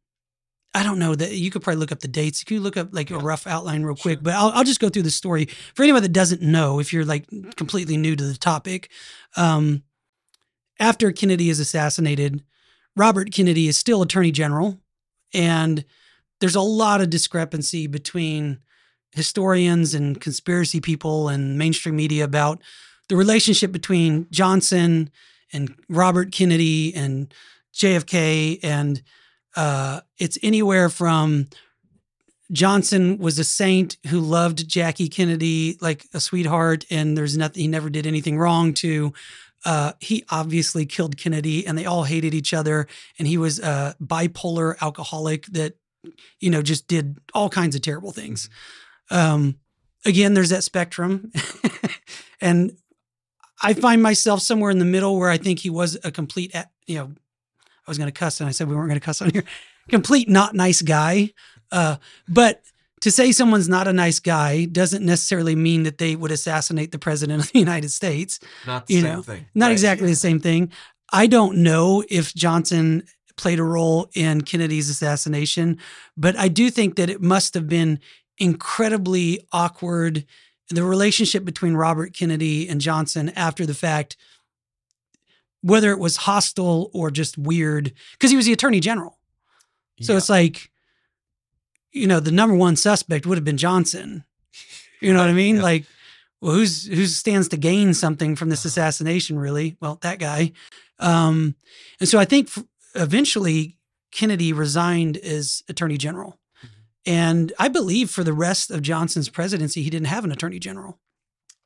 [0.74, 2.41] I don't know that you could probably look up the dates.
[2.41, 4.24] You could look up like a rough outline real quick, Sure.
[4.24, 6.80] but I'll, I'll just go through the story for anybody that doesn't know.
[6.80, 8.89] If you're like completely new to the topic,
[9.38, 9.84] um,
[10.80, 12.43] after Kennedy is assassinated,
[12.96, 14.80] Robert Kennedy is still Attorney General,
[15.34, 15.86] and
[16.39, 18.60] there's a lot of discrepancy between
[19.12, 22.62] historians and conspiracy people and mainstream media about
[23.10, 25.10] the relationship between Johnson
[25.52, 27.34] and Robert Kennedy and
[27.74, 29.02] JFK and
[29.56, 31.48] uh, it's anywhere from
[32.52, 37.67] Johnson was a saint who loved Jackie Kennedy like a sweetheart, and there's nothing he
[37.67, 39.13] never did anything wrong to.
[39.65, 42.88] Uh, he obviously killed Kennedy, and they all hated each other.
[43.17, 45.76] And he was a bipolar alcoholic that,
[46.39, 48.50] you know, just did all kinds of terrible things.
[49.12, 49.56] Um,
[50.06, 51.32] again, there's that spectrum,
[52.42, 52.78] and
[53.62, 56.54] I find myself somewhere in the middle where I think he was a complete,
[56.86, 57.06] you know,
[57.86, 59.44] I was going to cuss, and I said we weren't going to cuss on here.
[59.89, 61.32] Complete not nice guy.
[61.72, 61.98] Uh,
[62.30, 62.62] but
[63.02, 67.00] to say someone's not a nice guy doesn't necessarily mean that they would assassinate the
[67.00, 68.39] president of the United States.
[68.66, 69.46] Not the You same know, thing.
[69.54, 69.72] Not Right.
[69.74, 70.72] exactly the same thing.
[71.12, 73.04] I don't know if Johnson
[73.36, 75.78] played a role in Kennedy's assassination,
[76.15, 78.00] but I do think that it must have been
[78.38, 80.26] incredibly awkward.
[80.69, 84.15] The relationship between Robert Kennedy and Johnson after the fact,
[85.62, 89.17] whether it was hostile or just weird, because he was the attorney general.
[90.02, 90.17] So Yeah.
[90.17, 90.72] it's like,
[91.91, 94.24] you know, the number one suspect would have been Johnson.
[95.00, 95.58] You know what I mean?
[95.58, 95.62] Yeah.
[95.63, 95.86] Like,
[96.41, 99.38] well, who's who stands to gain something from this assassination?
[99.38, 99.78] Really?
[99.80, 100.52] Well, that guy.
[101.00, 101.56] Um,
[102.00, 102.63] and so I think f-
[102.95, 103.77] eventually
[104.12, 106.39] Kennedy resigned as attorney general,
[107.06, 110.99] and I believe for the rest of Johnson's presidency, he didn't have an attorney general.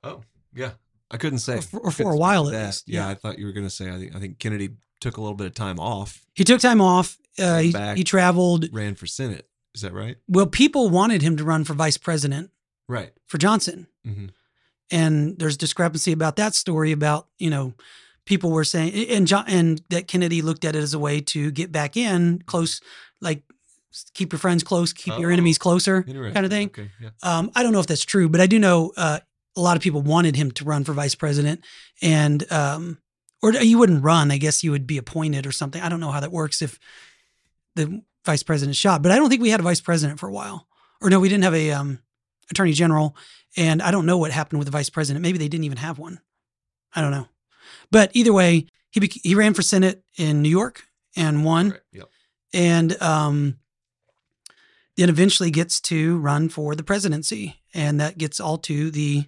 [0.03, 0.21] Oh,
[0.55, 0.71] yeah.
[1.11, 1.57] I couldn't say.
[1.57, 2.65] Or for- or for a while at that.
[2.65, 3.09] least, Yeah, yeah.
[3.09, 3.89] I thought you were going to say.
[3.89, 6.81] I think I think Kennedy took a little bit of time off, He took time
[6.81, 7.17] off.
[7.39, 7.97] Uh, he, back.
[7.97, 8.67] he traveled.
[8.73, 9.47] ran for Senate.
[9.75, 10.17] Is that right?
[10.27, 12.49] Well, people wanted him to run for vice president
[12.87, 13.11] Right.
[13.27, 13.87] for Johnson.
[14.05, 14.27] hmm
[14.89, 17.73] and there's discrepancy about that story about you know
[18.27, 21.49] people were saying and John and that Kennedy looked at it as a way to
[21.51, 22.79] get back in close
[23.21, 23.41] like
[24.13, 25.33] keep your friends close keep your Oh.
[25.33, 26.91] enemies closer kind of thing Okay.
[27.01, 27.09] Yeah.
[27.23, 29.19] um, I don't know if that's true but I do know uh,
[29.55, 31.61] a lot of people wanted him to run for vice president
[32.01, 32.99] and um,
[33.41, 36.11] or you wouldn't run I guess you would be appointed or something I don't know
[36.11, 36.77] how that works if
[37.75, 40.33] the vice president shot but I don't think we had a vice president for a
[40.33, 40.67] while
[41.01, 41.99] or no we didn't have a um,
[42.51, 43.15] attorney general
[43.55, 45.23] and I don't know what happened with the vice president.
[45.23, 46.19] Maybe they didn't even have one.
[46.93, 47.27] I don't know.
[47.91, 50.84] But either way, he bec- he ran for senate in New York
[51.15, 51.80] and won, Right.
[51.93, 52.10] Yep.
[52.54, 53.60] and um,
[54.95, 59.26] then eventually gets to run for the presidency, and that gets all to the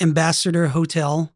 [0.00, 1.32] Ambassador Hotel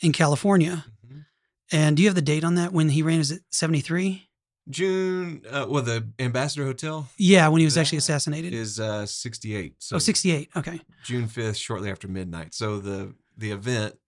[0.00, 0.84] in California.
[1.06, 1.24] Mhm.
[1.72, 3.20] And do you have the date on that when he ran?
[3.20, 4.28] Is it seventy three?
[4.70, 5.42] June.
[5.50, 8.54] Uh, well, the Ambassador Hotel Yeah, when he was actually assassinated.
[8.54, 9.74] is uh, 68.
[9.78, 10.48] So oh, 68.
[10.56, 10.80] Okay.
[11.04, 12.54] June 5th, shortly after midnight.
[12.54, 13.98] So the the event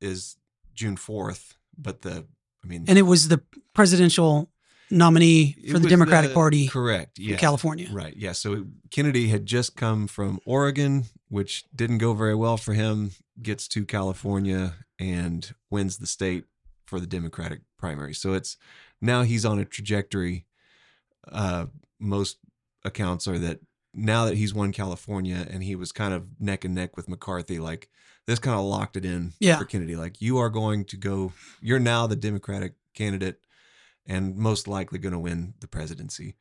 [0.00, 0.36] is
[0.74, 2.26] June 4th, but the
[2.64, 3.42] I mean And it was the
[3.74, 4.50] presidential
[4.90, 7.18] nominee for the Democratic Party Correct.
[7.18, 7.36] Yeah.
[7.36, 7.88] California.
[7.90, 8.14] Right.
[8.16, 8.32] Yeah.
[8.32, 13.66] So Kennedy had just come from Oregon, which didn't go very well for him, gets
[13.68, 16.44] to California and wins the state
[16.86, 18.14] for the Democratic primary.
[18.14, 18.56] So it's
[19.00, 20.46] now he's on a trajectory.
[21.30, 21.66] Uh,
[21.98, 22.38] most
[22.84, 23.60] accounts are that
[23.94, 27.58] now that he's won California and he was kind of neck and neck with McCarthy,
[27.58, 27.88] like
[28.26, 29.58] this kind of locked it in Yeah.
[29.58, 29.96] for Kennedy.
[29.96, 33.40] Like you are going to go, you're now the Democratic candidate
[34.06, 36.36] and most likely going to win the presidency.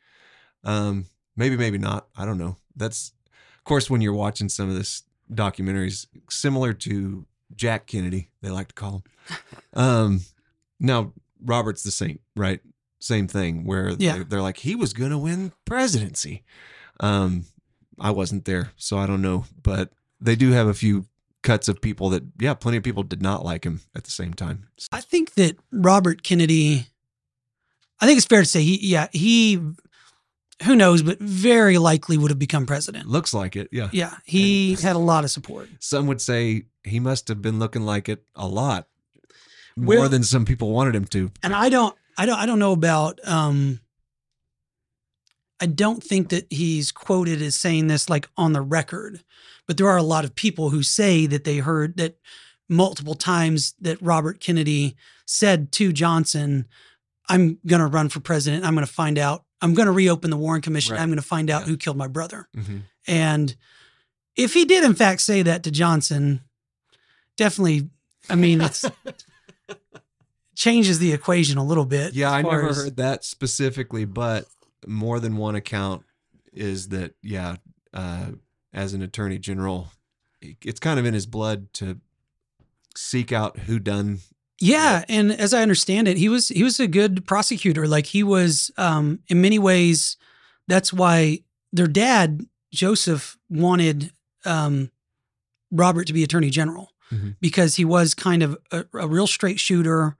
[0.63, 2.07] Um, maybe, maybe not.
[2.15, 2.57] I don't know.
[2.75, 3.11] That's,
[3.57, 8.69] of course, when you're watching some of this documentaries, similar to Jack Kennedy, they like
[8.69, 9.03] to call him.
[9.73, 10.21] Um,
[10.79, 12.59] now Robert's the saint, right?
[12.99, 14.15] Same thing where Yeah.
[14.15, 16.43] they're, they're like he was going to win presidency.
[17.01, 17.45] Um,
[17.99, 19.89] I wasn't there, so I don't know, but
[20.21, 21.05] they do have a few
[21.43, 24.33] cuts of people that, yeah, plenty of people did not like him at the same
[24.33, 24.67] time.
[24.91, 26.85] I think that Robert Kennedy,
[27.99, 29.55] I think it's fair to say he, yeah, he,
[30.63, 33.07] who knows, but very likely would have become president.
[33.07, 33.89] Looks like it, yeah.
[33.91, 35.67] Yeah, he had a lot of support.
[35.79, 38.87] Some would say he must have been looking like it a lot
[39.75, 41.31] more Well- than some people wanted him to.
[41.41, 43.19] And I don't, I don't, I don't know about.
[43.27, 43.79] um
[45.61, 49.23] I don't think that he's quoted as saying this like on the record,
[49.67, 52.17] but there are a lot of people who say that they heard that
[52.67, 54.95] multiple times that Robert Kennedy
[55.25, 56.65] said to Johnson,
[57.29, 58.65] "I'm going to run for president.
[58.65, 59.43] I'm going to find out.
[59.61, 60.95] I'm going to reopen the Warren Commission.
[60.95, 61.01] Right.
[61.01, 61.67] I'm going to find out Yeah.
[61.67, 62.77] who killed my brother." Mm-hmm.
[63.07, 63.55] And
[64.35, 66.41] if he did in fact say that to Johnson,
[67.37, 67.89] definitely,
[68.29, 68.83] I mean, it's
[70.55, 72.13] changes the equation a little bit.
[72.13, 74.45] Yeah, I never as- heard that specifically, but
[74.87, 76.03] more than one account
[76.53, 77.55] is that yeah,
[77.93, 78.27] uh,
[78.73, 79.87] as an attorney general,
[80.41, 81.99] it's kind of in his blood to
[82.95, 84.19] seek out who done.
[84.59, 87.87] Yeah, and as I understand it, he was he was a good prosecutor.
[87.87, 90.17] Like he was, um, in many ways,
[90.67, 91.39] that's why
[91.73, 94.11] their dad Joseph wanted
[94.45, 94.91] um,
[95.71, 97.35] Robert to be attorney general Mhm.
[97.41, 100.15] because he was kind of a, a real straight shooter.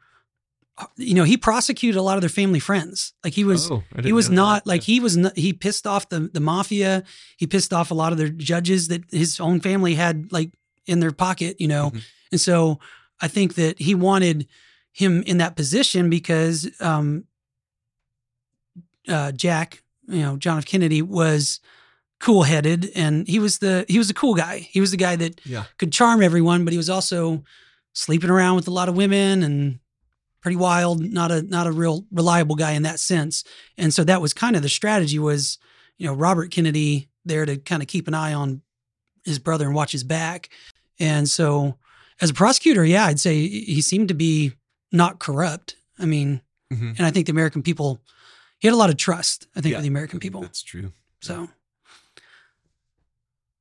[0.98, 3.13] You know, he prosecuted a lot of their family friends.
[3.24, 4.70] Like he was Oh, he was not that.
[4.70, 7.04] like he was not, he pissed off the the mafia
[7.38, 10.52] he pissed off a lot of their judges that his own family had like
[10.86, 12.02] in their pocket you know Mhm.
[12.32, 12.80] and so
[13.22, 14.48] i think that he wanted
[14.91, 17.26] him in that position because um
[19.08, 21.60] uh jack you know john f kennedy was
[22.20, 25.15] cool headed and he was the he was a cool guy he was the guy
[25.15, 25.65] that Yeah.
[25.78, 27.44] could charm everyone but he was also
[27.94, 29.80] sleeping around with a lot of women and
[30.41, 33.43] pretty wild, not a not a real reliable guy in that sense.
[33.77, 35.58] And so that was kind of the strategy was,
[35.97, 38.62] you know, Robert Kennedy there to kind of keep an eye on
[39.23, 40.49] his brother and watch his back.
[40.99, 41.77] And so
[42.19, 44.54] as a prosecutor, yeah, I'd say he seemed to be
[44.91, 45.75] not corrupt.
[45.99, 46.41] I mean,
[46.73, 46.97] Mhm.
[46.97, 48.01] and I think the American people
[48.60, 50.41] he had a lot of trust, I think, Yeah, with the American people.
[50.41, 50.91] That's true.
[51.21, 51.49] So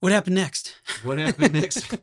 [0.01, 0.77] what happened next?
[1.03, 1.95] What happened next?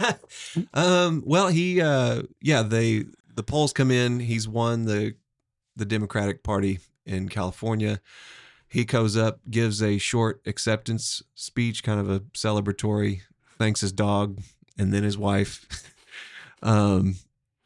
[0.74, 5.14] um, well, he uh yeah, they the polls come in, he's won the
[5.76, 8.00] the Democratic Party in California.
[8.68, 13.22] He goes up, gives a short acceptance speech, kind of a celebratory,
[13.58, 14.40] thanks his dog
[14.78, 15.66] and then his wife.
[16.62, 17.16] um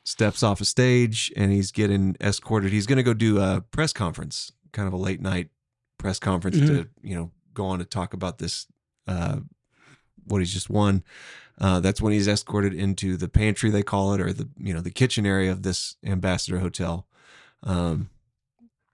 [0.04, 2.72] steps off a stage and he's getting escorted.
[2.72, 5.48] He's going to go do a press conference, kind of a late night
[5.98, 8.66] press conference to, you know, go on to talk about this
[9.08, 9.40] uh
[10.26, 11.02] what he's just won.
[11.60, 14.80] Uh, that's when he's escorted into the pantry, they call it, or the you know
[14.80, 17.06] the kitchen area of this ambassador hotel.
[17.62, 18.10] Um,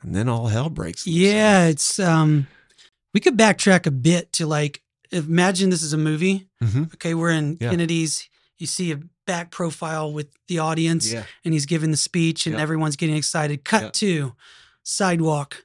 [0.03, 1.07] and then all hell breaks.
[1.07, 1.17] loose.
[1.17, 2.47] Yeah, it's um
[3.15, 6.49] we could backtrack a bit to like imagine this is a movie.
[6.63, 6.93] Mhm.
[6.95, 7.71] Okay, we're in Yeah.
[7.71, 8.29] Kennedy's.
[8.59, 12.55] You see a back profile with the audience yeah, and he's giving the speech and
[12.55, 12.63] Yep.
[12.63, 13.65] everyone's getting excited.
[13.65, 13.93] Cut Yep.
[13.95, 14.33] to
[14.83, 15.65] sidewalk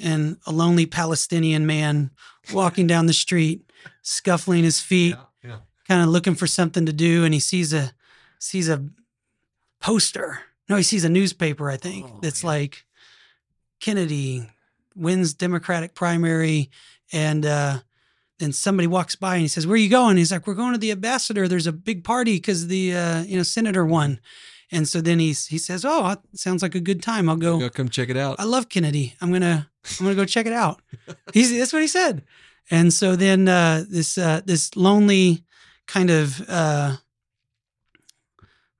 [0.00, 2.10] and a lonely Palestinian man
[2.52, 3.70] walking down the street,
[4.02, 5.22] scuffling his feet, yeah.
[5.88, 7.92] Kind of looking for something to do, and he sees a
[8.38, 8.84] sees a
[9.80, 10.40] poster.
[10.68, 12.48] No, he sees a newspaper, I think, Oh, that's yeah.
[12.50, 12.84] like
[13.80, 14.48] Kennedy
[14.96, 16.70] wins Democratic primary,
[17.12, 17.80] and uh,
[18.38, 20.72] then somebody walks by and he says, "Where are you going?" He's like, "We're going
[20.72, 21.46] to the ambassador.
[21.48, 24.20] There's a big party because the uh, you know senator won."
[24.72, 27.28] And so then he's he says, "Oh, sounds like a good time.
[27.28, 27.58] I'll go.
[27.58, 28.36] Go come check it out.
[28.40, 29.14] I love Kennedy.
[29.20, 29.68] I'm gonna
[30.00, 30.80] I'm gonna go check it out."
[31.32, 32.24] He's that's what he said.
[32.70, 35.44] And so then uh, this uh, this lonely
[35.86, 36.96] kind of uh,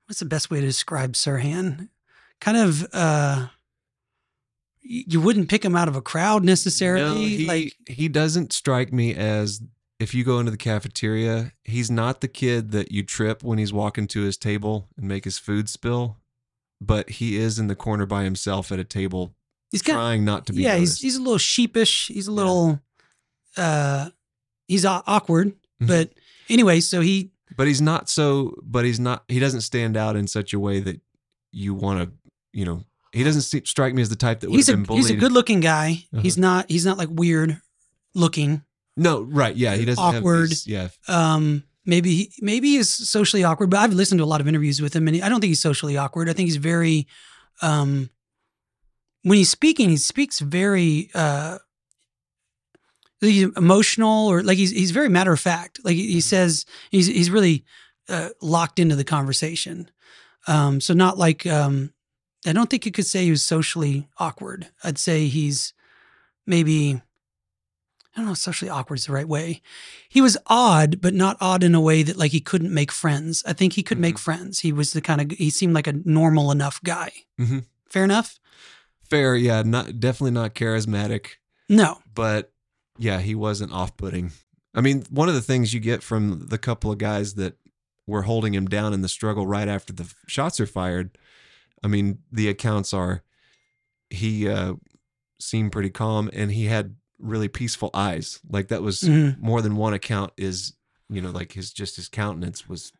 [0.07, 1.89] what's the best way to describe Sirhan?
[2.39, 3.47] Kind of uh,
[4.81, 7.03] you wouldn't pick him out of a crowd necessarily.
[7.05, 9.61] No, he, like he doesn't strike me as
[9.99, 13.71] if you go into the cafeteria, he's not the kid that you trip when he's
[13.71, 16.17] walking to his table and make his food spill,
[16.81, 19.33] but he is in the corner by himself at a table
[19.71, 21.01] he's kind of trying not to be yeah he's noticed.
[21.01, 22.07] he's a little sheepish.
[22.07, 22.79] He's a little
[23.57, 24.09] uh,
[24.67, 25.53] he's aw- awkward.
[25.81, 25.87] Mhm.
[25.87, 26.09] But
[26.49, 30.27] anyway, so he but he's not so but he's not he doesn't stand out in
[30.27, 30.99] such a way that
[31.51, 32.11] you want to
[32.53, 34.85] you know he doesn't se- strike me as the type that would he's a have
[34.85, 36.03] been he's bullied a good looking guy.
[36.13, 36.21] Uh-huh.
[36.21, 37.61] He's not he's not like weird
[38.13, 38.63] looking.
[38.97, 40.49] no right yeah he doesn't have awkward.
[40.49, 44.41] these- yeah um maybe he, maybe he's socially awkward but i've listened to a lot
[44.41, 47.05] of interviews with him and i don't think he's socially awkward i think he's very
[47.61, 48.09] um
[49.23, 51.57] when he's speaking he speaks very uh
[53.27, 57.07] he's emotional or like he's he's very matter of fact like he, he says he's
[57.07, 57.63] he's really
[58.09, 59.89] uh, locked into the conversation
[60.47, 61.91] um so not like um
[62.45, 65.73] i don't think you could say he was socially awkward i'd say he's
[66.45, 67.01] maybe
[68.17, 69.61] I don't know, socially awkward is the right way.
[70.07, 73.43] He was odd, but not odd in a way that like he couldn't make friends.
[73.45, 74.61] I think he could make friends.
[74.61, 77.11] He was the kind of he seemed like a normal enough guy.
[77.37, 77.65] Mhm.
[77.89, 78.39] Fair enough?
[79.09, 81.31] fair yeah not definitely not charismatic
[81.67, 81.99] No.
[82.13, 82.53] but
[82.97, 84.31] yeah, he wasn't off-putting.
[84.73, 87.57] I mean, one of the things you get from the couple of guys that
[88.07, 91.17] were holding him down in the struggle right after the shots are fired,
[91.83, 93.23] I mean, the accounts are
[94.09, 94.73] he uh,
[95.39, 98.39] seemed pretty calm and he had really peaceful eyes.
[98.49, 99.39] Like that was Mhm.
[99.39, 100.73] more than one account is,
[101.09, 102.91] you know, like his just his countenance was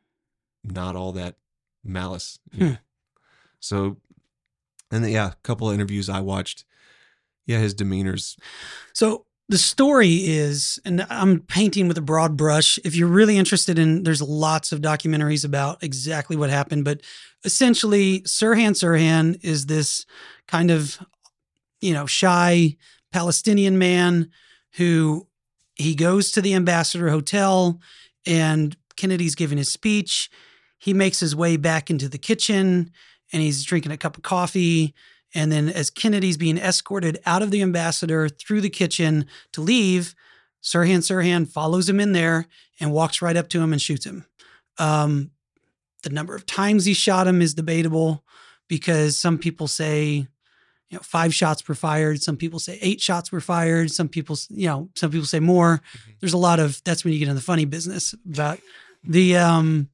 [0.63, 1.35] not all that
[1.83, 2.39] malice.
[2.57, 2.73] Hmm.
[3.59, 3.97] So,
[4.91, 6.63] and then, yeah, a couple of interviews I watched.
[7.45, 8.37] Yeah, his demeanor's
[8.93, 12.79] So the story is, and I'm painting with a broad brush.
[12.83, 17.01] If you're really interested in, there's lots of documentaries about exactly what happened, but
[17.43, 20.05] essentially, Sirhan Sirhan is this
[20.47, 20.97] kind of,
[21.79, 22.75] you know, shy
[23.11, 24.31] Palestinian man
[24.73, 25.27] who
[25.75, 27.79] he goes to the ambassador hotel
[28.25, 30.29] and Kennedy's giving his speech.
[30.79, 32.91] He makes his way back into the kitchen
[33.31, 34.93] and he's drinking a cup of coffee.
[35.35, 40.15] And then, as Kennedy's being escorted out of the ambassador through the kitchen to leave,
[40.63, 42.47] Sirhan Sirhan follows him in there
[42.79, 44.25] and walks right up to him and shoots him.
[44.79, 45.31] Um,
[46.03, 48.23] the number of times he shot him is debatable
[48.67, 50.27] because some people say,
[50.89, 52.21] you know, five shots were fired.
[52.21, 53.91] Some people say eight shots were fired.
[53.91, 55.81] Some people, you know, some people say more.
[56.19, 56.81] There's a lot of.
[56.83, 58.59] That's when you get in the funny business about
[59.03, 59.89] the um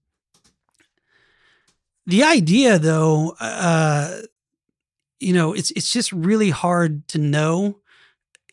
[2.05, 4.21] the idea though uh
[5.21, 7.79] you know it's it's just really hard to know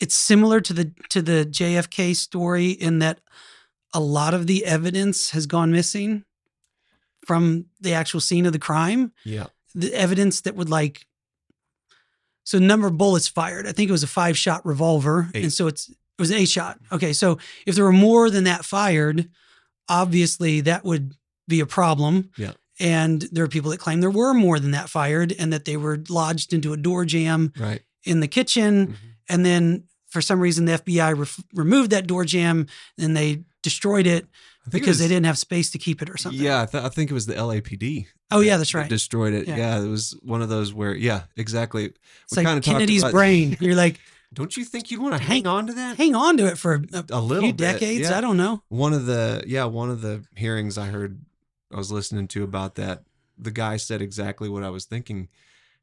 [0.00, 3.20] it's similar to the to the JFK story in that
[3.94, 6.24] a lot of the evidence has gone missing
[7.26, 9.46] from the actual scene of the crime yeah.
[9.74, 11.08] the evidence that would like
[12.48, 13.66] so number of bullets fired.
[13.66, 15.42] I think it was a five shot revolver, Eight.
[15.42, 16.78] and so it's it was an eight shot.
[16.90, 19.28] Okay, so if there were more than that fired,
[19.86, 21.12] obviously that would
[21.46, 22.30] be a problem.
[22.38, 22.52] Yeah.
[22.80, 25.76] And there are people that claim there were more than that fired, and that they
[25.76, 27.80] were lodged into a door jam Right.
[28.04, 28.94] in the kitchen, Mhm.
[29.28, 32.66] and then for some reason the FBI ref- removed that door jam
[32.98, 34.30] and they destroyed it think
[34.66, 36.40] it because they didn't have space to keep it or something.
[36.40, 38.06] Yeah, I, th- I think it was the LAPD.
[38.30, 38.88] Oh yeah, that- that's that right.
[38.88, 39.46] Destroyed it.
[39.48, 39.56] Yeah.
[39.56, 39.82] Yeah.
[39.82, 41.84] it was one of those where, yeah, exactly.
[41.86, 41.96] It's
[42.32, 43.56] we like kinda Kennedy's about- brain.
[43.60, 44.00] You're like,
[44.34, 45.96] Don't you think you'd want to Hang- hang on to that?
[45.96, 48.10] hang on to it for a, A little few bit, decades.
[48.10, 48.18] yeah.
[48.18, 48.62] I don't know.
[48.68, 51.18] One of the yeah, one of the hearings I heard
[51.72, 53.02] I was listening to about that,
[53.36, 55.28] the guy said exactly what I was thinking.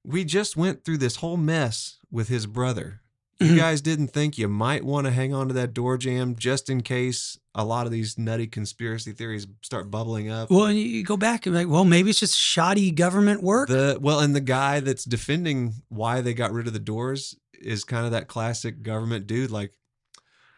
[0.04, 3.02] We just went through this whole mess with his brother.
[3.40, 3.58] You Mhm.
[3.58, 6.82] guys didn't think you might want to hang on to that door jam just in
[6.82, 10.50] case a lot of these nutty conspiracy theories start bubbling up.
[10.50, 13.68] Well, and you- you go back and like, well, maybe it's just shoddy government work.
[13.68, 17.84] The well, and the guy that's defending why they got rid of the doors is
[17.84, 19.52] kind of that classic government dude.
[19.52, 19.74] Like,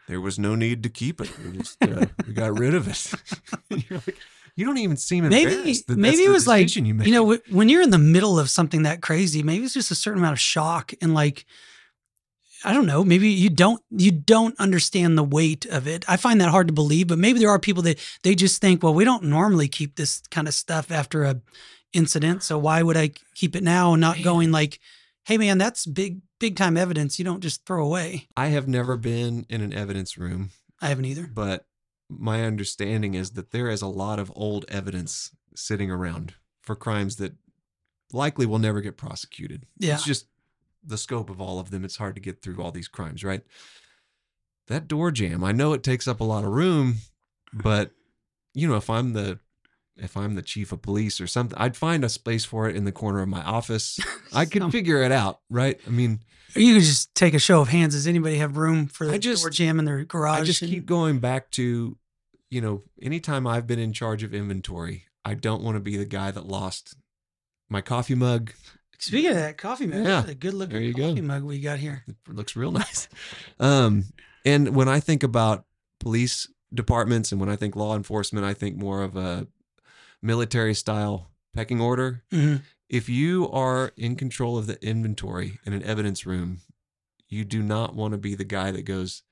[0.08, 1.32] there was no need to keep it.
[1.40, 3.12] We just uh, we got rid of it.
[3.90, 4.18] You're like,
[4.58, 5.88] you don't even seem maybe embarrassed.
[5.88, 8.50] that maybe it was like you, you, know wh- when you're in the middle of
[8.50, 11.46] something that crazy, maybe it's just a certain amount of shock and like
[12.66, 16.04] I don't know, maybe you don't you don't understand the weight of it.
[16.10, 18.82] I find that hard to believe, but maybe there are people that they just think,
[18.82, 21.40] well, we don't normally keep this kind of stuff after a
[21.94, 24.80] incident, so why would I keep it now and not going like,
[25.26, 28.28] hey man, that's big big time evidence you don't just throw away.
[28.36, 30.50] I have never been in an evidence room,
[30.82, 31.30] I haven't either.
[31.32, 31.67] but
[32.10, 37.18] my understanding is that there is a lot of old evidence sitting around for crimes
[37.18, 37.34] that
[38.14, 39.66] likely will never get prosecuted.
[39.78, 39.96] Yeah.
[39.96, 40.28] It's just
[40.84, 41.84] the scope of all of them.
[41.84, 43.42] It's hard to get through all these crimes, right?
[44.68, 46.96] That door jam, I know it takes up a lot of room,
[47.54, 47.92] but
[48.54, 49.40] you know, if I'm the
[50.00, 52.86] if I'm the chief of police or something, I'd find a space for it in
[52.86, 54.00] the corner of my office.
[54.34, 55.80] I could Some- figure it out, right?
[55.88, 56.20] I mean,
[56.56, 57.94] You could just take a show of hands.
[57.94, 60.42] Does anybody have room for the I just- door jam in their garage?
[60.42, 61.98] I just and- keep going back to,
[62.50, 66.06] you know, anytime I've been in charge of inventory, I don't want to be the
[66.06, 66.96] guy that lost
[67.70, 68.52] my coffee mug.
[69.00, 71.10] Speaking of that coffee mug, Yeah, a good looking there you go.
[71.10, 72.04] coffee mug we got here.
[72.08, 73.08] It looks real nice.
[73.60, 74.06] Um,
[74.46, 75.66] and when I think about
[76.00, 79.48] police departments and when I think law enforcement, I think more of a
[80.22, 82.24] military style pecking order.
[82.32, 82.64] Mhm.
[82.90, 86.62] If you are in control of the inventory in an evidence room,
[87.28, 89.24] you do not want to be the guy that goes,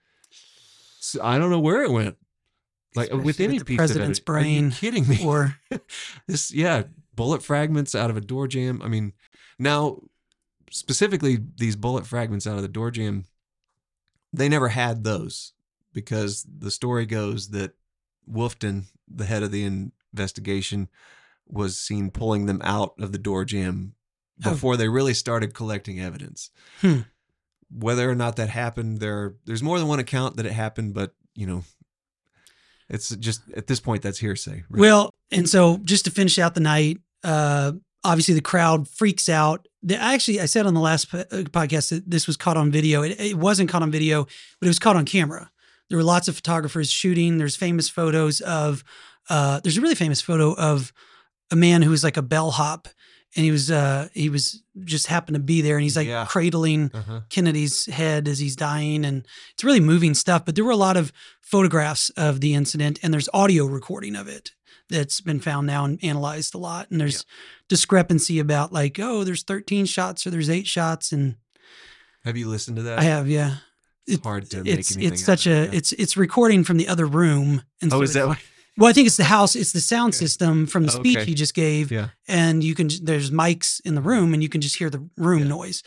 [1.21, 2.17] I don't know where it went.
[2.95, 4.45] Like with any with piece president's of evidence.
[4.45, 5.23] Are you brain kidding me?
[5.25, 5.57] Or
[6.27, 6.83] this yeah
[7.13, 9.13] bullet fragments out of a door jam i mean
[9.57, 10.01] now
[10.69, 13.25] specifically these bullet fragments out of the door jam
[14.33, 15.53] they never had those
[15.93, 17.71] because the story goes that
[18.27, 19.63] wolfton the head of the
[20.15, 20.87] investigation
[21.47, 23.93] was seen pulling them out of the door jam
[24.43, 24.51] Oh.
[24.51, 26.49] before they really started collecting evidence
[26.81, 27.01] Hmm.
[27.69, 31.13] whether or not that happened there there's more than one account that it happened but
[31.35, 31.63] you know
[32.89, 34.79] it's just at this point that's hearsay right?
[34.79, 37.71] well, and so just to finish out the night, uh,
[38.03, 39.67] obviously the crowd freaks out.
[39.81, 42.69] The, actually, I said on the last po- uh, podcast that this was caught on
[42.71, 43.01] video.
[43.01, 44.25] It, it wasn't caught on video,
[44.59, 45.49] but it was caught on camera.
[45.89, 47.37] There were lots of photographers shooting.
[47.39, 48.83] There's famous photos of.
[49.29, 50.93] Uh, there's a really famous photo of
[51.51, 52.87] a man who was like a bellhop,
[53.35, 56.25] and he was uh, he was just happened to be there, and he's like Yeah.
[56.27, 57.21] cradling uh-huh.
[57.29, 60.45] Kennedy's head as he's dying, and it's really moving stuff.
[60.45, 61.11] But there were a lot of
[61.41, 64.51] photographs of the incident, and there's audio recording of it
[64.89, 66.89] that's been found now and analyzed a lot.
[66.91, 67.25] And there's
[67.69, 71.35] discrepancy about like, oh, there's 13 shots or there's eight shots, and
[72.23, 72.99] Have you listened to that?
[72.99, 73.57] I have, yeah.
[74.07, 75.13] It's It- hard to make It's anything.
[75.13, 75.77] it's such a it, yeah.
[75.77, 77.63] it's it's recording from the other room.
[77.81, 78.37] And Oh, so is that what?
[78.77, 79.55] Well, I think it's the house.
[79.55, 80.25] It's the sound Okay.
[80.25, 81.25] system from the speech Okay.
[81.25, 82.09] he just gave, Yeah.
[82.27, 85.39] and you can there's mics in the room, and you can just hear the room
[85.43, 85.47] Yeah.
[85.47, 85.81] noise.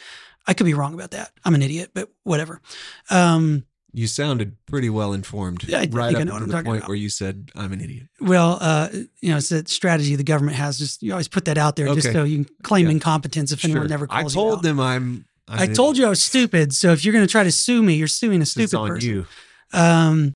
[0.46, 1.32] I could be wrong about that.
[1.44, 2.62] I'm an idiot, but whatever.
[3.10, 5.64] Um, You sounded pretty well informed.
[5.66, 6.88] Yeah, I right I up to the point about.
[6.88, 8.88] where you said, "I'm an idiot." Well, uh,
[9.20, 10.78] you know, it's a strategy the government has.
[10.78, 12.92] Just you always put that out there, just so you can claim Yeah.
[12.92, 13.88] incompetence if anyone Sure.
[13.88, 15.24] never I calls told you them I'm.
[15.48, 16.00] I'm I told idiot.
[16.02, 16.74] you I was stupid.
[16.74, 19.08] So if you're going to try to sue me, you're suing a stupid on person.
[19.08, 19.26] you.
[19.72, 20.34] Um,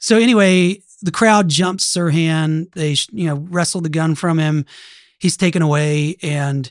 [0.00, 2.72] so anyway, the crowd jumps Sirhan.
[2.72, 4.66] They, you know, wrestle the gun from him.
[5.18, 6.70] He's taken away, and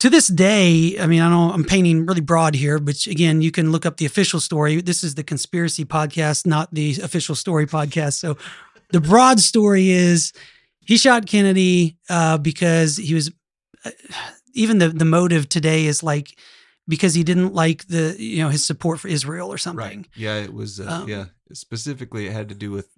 [0.00, 3.50] to this day, I mean, I know I'm painting really broad here, but again, you
[3.50, 4.80] can look up the official story.
[4.82, 8.14] This is the conspiracy podcast, not the official story podcast.
[8.14, 8.36] So
[8.90, 10.32] the broad story is
[10.84, 13.30] he shot Kennedy uh, because he was.
[13.84, 13.90] Uh,
[14.54, 16.38] even the the motive today is like
[16.86, 19.98] because he didn't like the you know his support for Israel or something.
[19.98, 20.06] Right.
[20.14, 20.80] Yeah, it was.
[20.80, 22.88] Uh, Um, yeah, specifically, it had to do with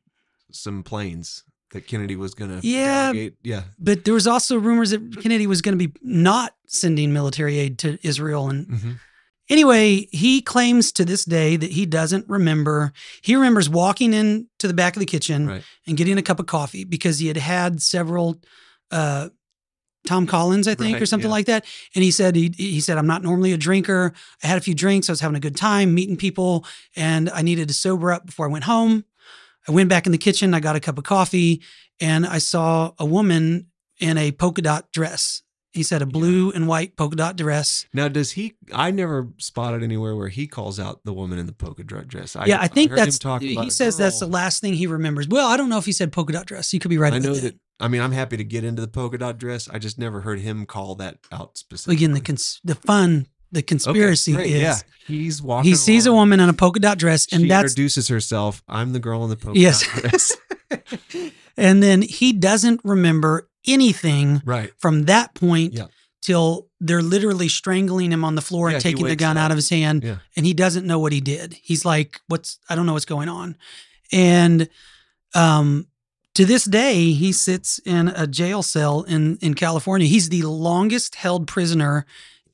[0.51, 3.13] some planes that Kennedy was going to Yeah.
[3.43, 7.59] yeah But there was also rumors that Kennedy was going to be not sending military
[7.59, 8.49] aid to Israel.
[8.49, 8.93] And hmm
[9.49, 12.93] anyway, he claims to this day that he doesn't remember.
[13.23, 16.41] He remembers walking in to the back of the kitchen right and getting a cup
[16.41, 18.41] of coffee because he had had several
[18.91, 19.29] uh,
[20.07, 21.35] Tom Collins, I think, or something yeah.
[21.35, 21.65] like that.
[21.95, 24.13] And he said he he said I'm not normally a drinker.
[24.43, 25.09] I had a few drinks.
[25.09, 28.47] I was having a good time meeting people, and I needed to sober up before
[28.47, 29.05] I went home.
[29.69, 30.55] I went back in the kitchen.
[30.55, 31.63] I got a cup of coffee,
[32.01, 33.67] and I saw a woman
[33.99, 35.43] in a polka dot dress.
[35.73, 37.87] He said a blue and white polka dot dress.
[37.93, 41.53] now does he I never spotted anywhere where he calls out the woman in the
[41.53, 43.19] polka dot dress I, yeah, I think heard him that's.
[43.19, 45.29] talk about He a says that's the last thing he remembers.
[45.29, 46.73] Well, I don't know if he said polka dot dress.
[46.73, 47.13] You could be right.
[47.13, 49.69] I about know that I mean I'm happy to get into the polka dot dress
[49.69, 53.63] I just never heard him call that out specifically Again, the cons- the fun, the
[53.63, 57.27] conspiracy great, is yeah he's walking he sees a woman in a polka dot dress,
[57.33, 59.83] and she that's introduces herself I'm the girl in the polka Yes.
[59.87, 60.37] dot dress
[61.57, 65.87] and then he doesn't remember anything right from that point Yeah.
[66.23, 69.45] till they're literally strangling him on the floor Yeah, and taking the gun up.
[69.45, 70.19] out of his hand, Yeah.
[70.37, 71.55] and he doesn't know what he did.
[71.63, 72.59] He's like, "What's?
[72.69, 73.57] I don't know what's going on,"
[74.13, 74.69] and
[75.35, 75.87] um.
[76.37, 80.07] To this day, he sits in a jail cell in, in California.
[80.07, 82.05] He's the longest held prisoner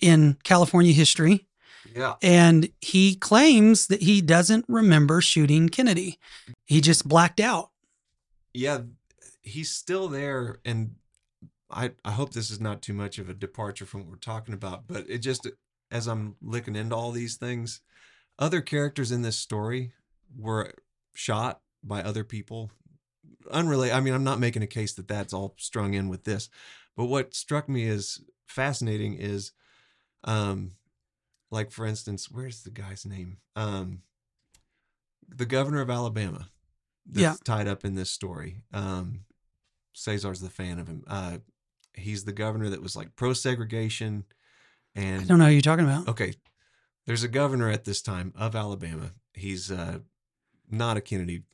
[0.01, 1.49] in California history.
[1.93, 6.21] yeah And he claims that he doesn't remember shooting Kennedy.
[6.65, 7.71] He just blacked out.
[8.55, 8.83] yeah,
[9.41, 10.95] he's still there, and
[11.69, 14.55] I I hope this is not too much of a departure from what we're talking
[14.55, 15.49] about, but it just
[15.91, 17.81] as I'm looking into all these things,
[18.39, 19.93] other characters in this story
[20.39, 20.73] were
[21.15, 22.71] shot by other people,
[23.51, 23.95] unrelated.
[23.97, 26.49] I mean, I'm not making a case that that's all strung in with this,
[26.97, 29.53] but what struck me as fascinating is,
[30.25, 30.73] um,
[31.51, 33.39] like for instance, where's the guy's name?
[33.57, 34.03] Um,
[35.29, 36.49] the governor of Alabama
[37.07, 37.35] that's Yeah.
[37.45, 38.63] tied up in this story.
[38.73, 39.25] Um,
[39.95, 41.05] Cesar's the fan of him.
[41.07, 41.39] Uh,
[41.95, 44.25] he's the governor that was like pro segregation.
[44.95, 46.07] and I don't know who you're talking about.
[46.09, 46.35] okay,
[47.07, 49.13] there's a governor at this time of Alabama.
[49.35, 50.01] He's uh,
[50.71, 51.45] not a Kennedy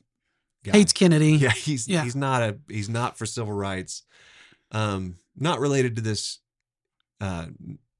[0.63, 0.71] guy.
[0.77, 1.31] Hates Kennedy.
[1.37, 2.03] Yeah, he's Yeah.
[2.03, 4.03] he's not a he's not for civil rights.
[4.71, 6.39] Um, not related to this
[7.21, 7.47] uh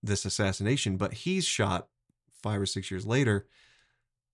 [0.03, 1.87] this assassination, but he's shot
[2.41, 3.47] five or six years later.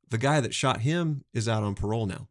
[0.09, 2.28] The guy that shot him is out on parole now.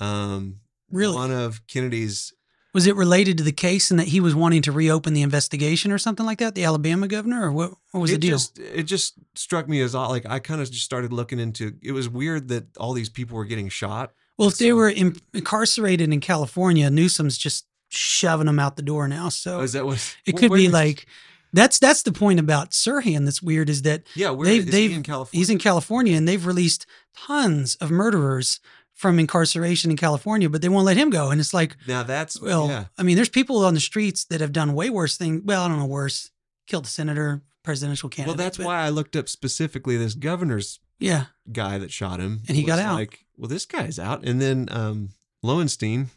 [0.00, 0.60] Um,
[0.90, 1.14] Really?
[1.14, 2.32] one of Kennedy's
[2.74, 5.90] Was it related to the case and that he was wanting to reopen the investigation
[5.90, 6.54] or something like that?
[6.54, 7.72] The Alabama governor, or what?
[7.90, 8.36] What was it the deal?
[8.36, 10.10] Just, it just struck me as odd.
[10.10, 11.74] Like I kind of just started looking into.
[11.82, 14.12] It was weird that all these people were getting shot.
[14.38, 19.06] Well, if they were in, incarcerated in California, Newsom's just shoving them out the door
[19.08, 19.28] now.
[19.28, 21.06] So Oh, is that what it could be like
[21.52, 24.96] that's that's the point about Sirhan that's weird is that Yeah, where they've- they've- he
[24.96, 25.38] in California?
[25.38, 28.58] he's in California and they've released tons of murderers
[28.94, 31.30] from incarceration in California, but they won't let him go.
[31.30, 32.84] And it's like, now that's well, yeah.
[32.96, 35.42] I mean, there's people on the streets that have done way worse things.
[35.44, 36.30] Well, I don't know, worse,
[36.66, 38.38] killed a senator, presidential candidate.
[38.38, 42.42] Well, that's but- why I looked up specifically this governor's Yeah, guy that shot him,
[42.48, 42.94] And he got out.
[42.94, 45.10] Like, well, this guy's out, and then um,
[45.42, 46.10] Lowenstein,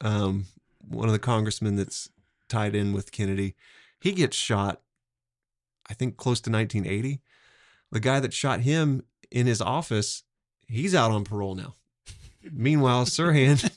[0.00, 0.46] um,
[0.86, 2.10] one of the congressmen that's
[2.48, 3.54] tied in with Kennedy,
[4.00, 4.80] he gets shot.
[5.88, 7.20] I think close to 1980.
[7.92, 10.24] The guy that shot him in his office,
[10.68, 11.74] he's out on parole now.
[12.52, 13.70] Meanwhile, Sirhan,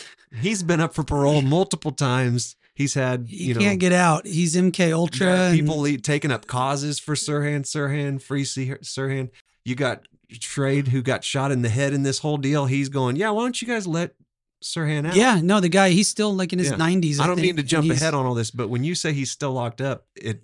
[0.40, 2.56] he's been up for parole multiple times.
[2.74, 4.26] He's had he you know he can't get out.
[4.26, 5.26] He's MK Ultra.
[5.26, 9.30] yeah, and- people taking up causes for Sirhan, Sirhan, free Sirhan.
[9.64, 12.66] You got Schrade who got shot in the head in this whole deal.
[12.66, 13.30] He's going, yeah.
[13.30, 14.14] Why don't you guys let
[14.62, 15.14] Sirhan out?
[15.14, 16.76] yeah, no, the guy, he's still like in his Yeah.
[16.76, 17.20] 90s.
[17.20, 19.30] I don't think, mean to jump ahead on all this, but when you say he's
[19.30, 20.42] still locked up, it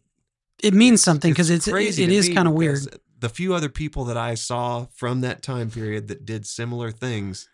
[0.62, 2.80] It means something because it's, it, crazy it to is kind of weird.
[3.20, 7.48] The few other people that I saw from that time period that did similar things,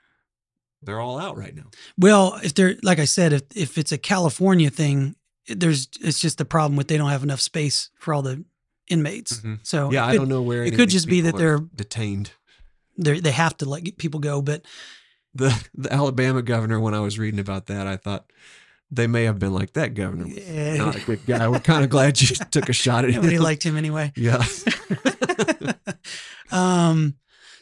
[0.82, 1.64] they're all out right now.
[1.98, 5.16] Well, if they're like I said, if if it's a California thing,
[5.48, 8.44] there's it's just the problem with they don't have enough space for all the
[8.88, 9.40] inmates.
[9.40, 9.58] Mhm.
[9.62, 12.32] So yeah, it I don't know where it could just be that they're- detained.
[12.98, 14.40] they they have to let people go.
[14.42, 14.64] But
[15.34, 18.30] the the Alabama governor when I was reading about that, I thought
[18.90, 20.26] they may have been like that governor.
[20.28, 20.76] Yeah.
[20.76, 21.48] Not a good guy.
[21.48, 23.22] We're kind of glad you took a shot at him.
[23.22, 24.12] nobody liked him anyway.
[24.16, 24.44] yeah.
[26.52, 27.14] um,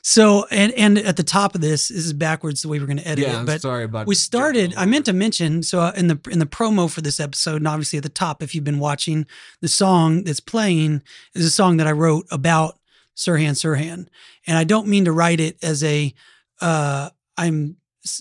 [0.04, 2.98] so and and at the top of this, this is backwards the way we're going
[2.98, 3.40] to edit yeah.
[3.40, 4.08] it, I'm sorry about.
[4.08, 4.74] We started.
[4.76, 7.68] I meant to mention so uh, in the in the promo for this episode, and
[7.68, 9.26] obviously at the top, if you've been watching,
[9.60, 11.02] the song that's playing
[11.34, 12.80] is a song that I wrote about
[13.16, 14.08] Sirhan Sirhan,
[14.44, 16.12] and I don't mean to write it as a
[16.60, 17.76] uh, I'm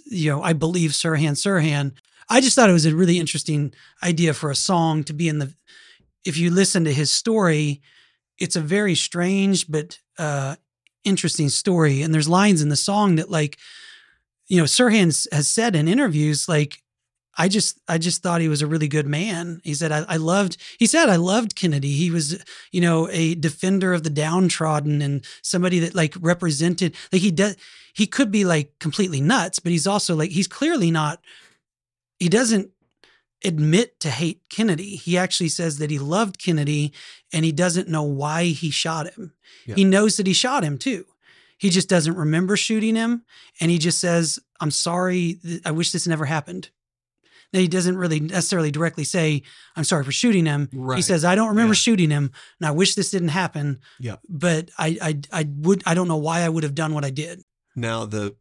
[0.06, 1.94] you know I believe Sirhan Sirhan.
[2.30, 3.74] I just thought it was a really interesting
[4.04, 5.52] idea for a song to be in the.
[6.24, 7.82] If you listen to his story,
[8.38, 10.58] it's a very strange but uh,
[11.04, 13.58] interesting story, and there's lines in the song that like
[14.52, 16.84] you know, Sirhan has said in interviews, like
[17.38, 19.62] I just I just thought he was a really good man.
[19.64, 21.94] He said I, I loved he said I loved Kennedy.
[21.94, 27.22] He was, you know, a defender of the downtrodden and somebody that like represented like
[27.22, 27.56] he does
[27.94, 31.22] he could be like completely nuts, but he's also like he's clearly not
[32.20, 32.72] he doesn't
[33.44, 34.96] admit to hate Kennedy.
[34.96, 36.94] He actually says that he loved Kennedy
[37.34, 39.34] and he doesn't know why he shot him.
[39.66, 39.76] Yeah.
[39.76, 41.06] He knows that he shot him too.
[41.58, 43.24] He just doesn't remember shooting him
[43.60, 45.40] and he just says, "I'm sorry.
[45.66, 46.70] I wish this never happened."
[47.54, 49.44] Now, he doesn't really necessarily directly say,
[49.76, 51.80] "I'm sorry for shooting him." He says, "I don't remember Yeah.
[51.86, 54.16] shooting him, and I wish this didn't happen." Yeah.
[54.30, 57.10] But I, I, I would, I don't know why I would have done what I
[57.10, 57.42] did.
[57.76, 58.36] Now the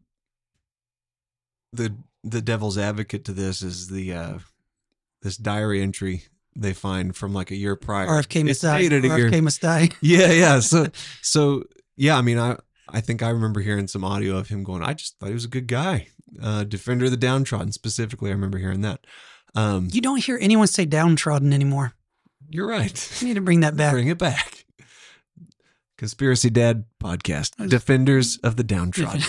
[1.72, 1.94] the
[2.24, 4.38] the devil's advocate to this is the uh
[5.22, 6.24] this diary entry
[6.56, 8.06] they find from like a year prior.
[8.06, 8.78] RFK must die.
[8.80, 9.00] a year.
[9.00, 9.88] RFK must die.
[10.00, 10.60] Yeah, yeah.
[10.60, 10.86] So
[11.22, 11.64] so
[11.96, 12.56] yeah, I mean I
[12.88, 15.44] I think I remember hearing some audio of him going, I just thought he was
[15.44, 16.08] a good guy.
[16.42, 19.06] Uh defender of the downtrodden specifically, I remember hearing that.
[19.54, 21.92] Um You don't hear anyone say downtrodden anymore.
[22.48, 23.20] you're right.
[23.20, 23.92] You need to bring that back.
[23.92, 24.64] Bring it back.
[25.98, 27.68] Conspiracy Dad podcast.
[27.68, 29.22] Defenders of the downtrodden.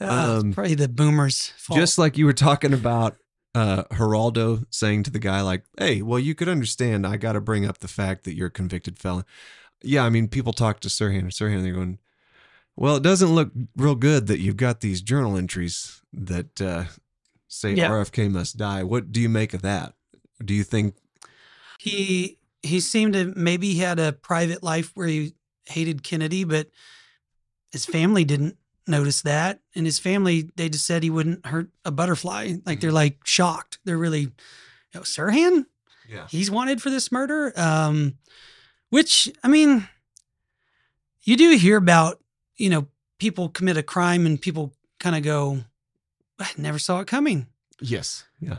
[0.00, 1.78] Uh, Um, probably the boomers' fault.
[1.78, 3.16] Just like you were talking about
[3.54, 7.40] uh Geraldo saying to the guy like, "Hey, well you could understand I got to
[7.40, 9.24] bring up the fact that you're a convicted felon."
[9.82, 11.98] Yeah, I mean people talk to Sirhan and Sirhan they're going,
[12.76, 16.84] "Well, it doesn't look real good that you've got these journal entries that uh
[17.48, 17.90] say Yeah.
[17.90, 18.84] RFK must die.
[18.84, 19.94] What do you make of that?
[20.44, 20.94] Do you think
[21.78, 25.34] he he seemed to maybe he had a private life where he
[25.66, 26.68] hated Kennedy, but
[27.72, 28.56] his family didn't
[28.90, 29.60] notice that.
[29.74, 32.54] And his family, they just said he wouldn't hurt a butterfly.
[32.66, 33.78] Like they're like shocked.
[33.84, 34.30] They're really, you
[34.94, 35.66] know, Sirhan,
[36.08, 36.26] Yeah.
[36.28, 37.52] he's wanted for this murder.
[37.58, 38.14] Um,
[38.90, 39.88] which I mean,
[41.22, 42.20] you do hear about,
[42.56, 42.88] you know,
[43.18, 45.60] people commit a crime and people kind of go,
[46.38, 47.46] I never saw it coming.
[47.80, 48.24] Yes.
[48.40, 48.58] Yeah.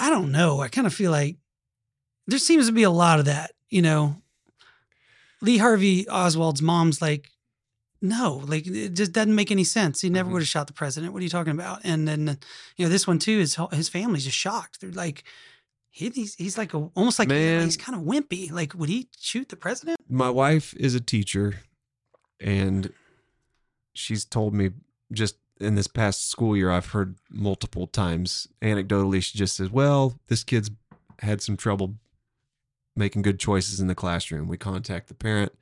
[0.00, 0.60] I don't know.
[0.60, 1.36] I kind of feel like
[2.26, 4.16] there seems to be a lot of that, you know.
[5.40, 7.30] Lee Harvey Oswald's mom's like,
[8.00, 10.00] no, like it just doesn't make any sense.
[10.00, 10.32] He never Mhm.
[10.34, 11.12] would have shot the president.
[11.12, 11.80] What are you talking about?
[11.84, 12.38] And then,
[12.76, 14.80] you know, this one too is his family's just shocked.
[14.80, 15.24] They're like,
[15.90, 17.64] he, he's he's like a, almost like Man.
[17.64, 18.50] he's kind of wimpy.
[18.52, 19.98] Like, would he shoot the president?
[20.08, 21.60] my wife is a teacher
[22.40, 22.92] and
[23.94, 24.70] she's told me
[25.12, 30.18] just in this past school year i've heard multiple times anecdotally she just says well
[30.28, 30.70] this kid's
[31.18, 31.96] had some trouble
[32.96, 35.52] making good choices in the classroom we contact the parent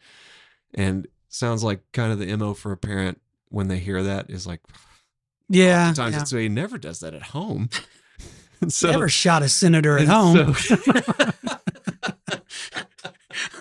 [0.75, 1.07] and
[1.37, 4.61] sounds like kind of the mo for a parent when they hear that is like
[5.49, 6.21] Yeah, sometimes yeah.
[6.23, 7.69] it's so he never does that at home
[8.61, 10.55] And so never shot a senator at home.
[10.55, 10.77] so-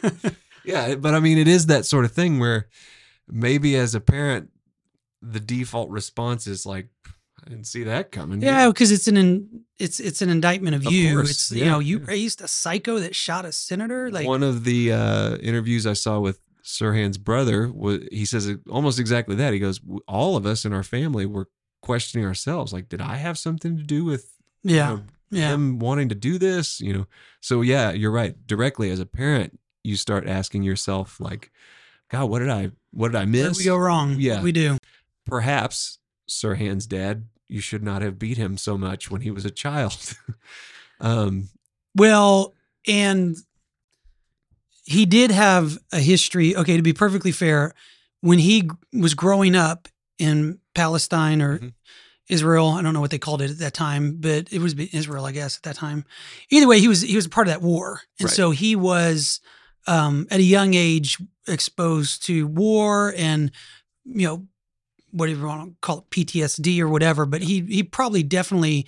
[0.66, 2.68] yeah, but I mean, it is that sort of thing where
[3.28, 4.50] maybe as a parent,
[5.22, 6.88] the default response is like,
[7.46, 10.86] "I didn't see that coming." Yeah, because it's an in, it's it's an indictment of,
[10.88, 11.16] Of you.
[11.16, 12.06] course, It's you know you yeah.
[12.08, 14.10] raised a psycho that shot a senator.
[14.12, 19.00] Like one of the uh, interviews I saw with Sirhan's brother, was, he says almost
[19.00, 19.54] exactly that.
[19.54, 21.48] He goes, "All of us in our family were
[21.82, 22.74] questioning ourselves.
[22.74, 24.36] Like, did I have something to do with
[24.66, 27.06] you yeah, know, yeah, him wanting to do this you know
[27.40, 31.52] so yeah you're right directly as a parent you start asking yourself like
[32.10, 34.16] god what did i what did i miss did we go wrong?
[34.18, 34.42] Yeah.
[34.42, 34.78] we do.
[35.26, 39.52] perhaps sirhan's dad you should not have beat him so much when he was a
[39.52, 40.14] child
[41.00, 41.50] um
[41.96, 42.54] Well,
[42.88, 43.36] and
[44.86, 46.56] he did have a history.
[46.56, 47.74] Okay, to be perfectly fair,
[48.22, 51.74] when he was growing up in Palestine or Mhm.
[52.28, 55.26] Israel, I don't know what they called it at that time, but it was Israel,
[55.26, 56.06] I guess, at that time.
[56.50, 58.36] Either way, he was he was a part of that war, and Right.
[58.36, 59.42] so he was
[59.88, 61.18] um, at a young age
[61.48, 63.52] exposed to war and
[64.06, 64.48] you know
[65.12, 67.26] whatever you want to call it PTSD or whatever.
[67.28, 68.88] But he he probably definitely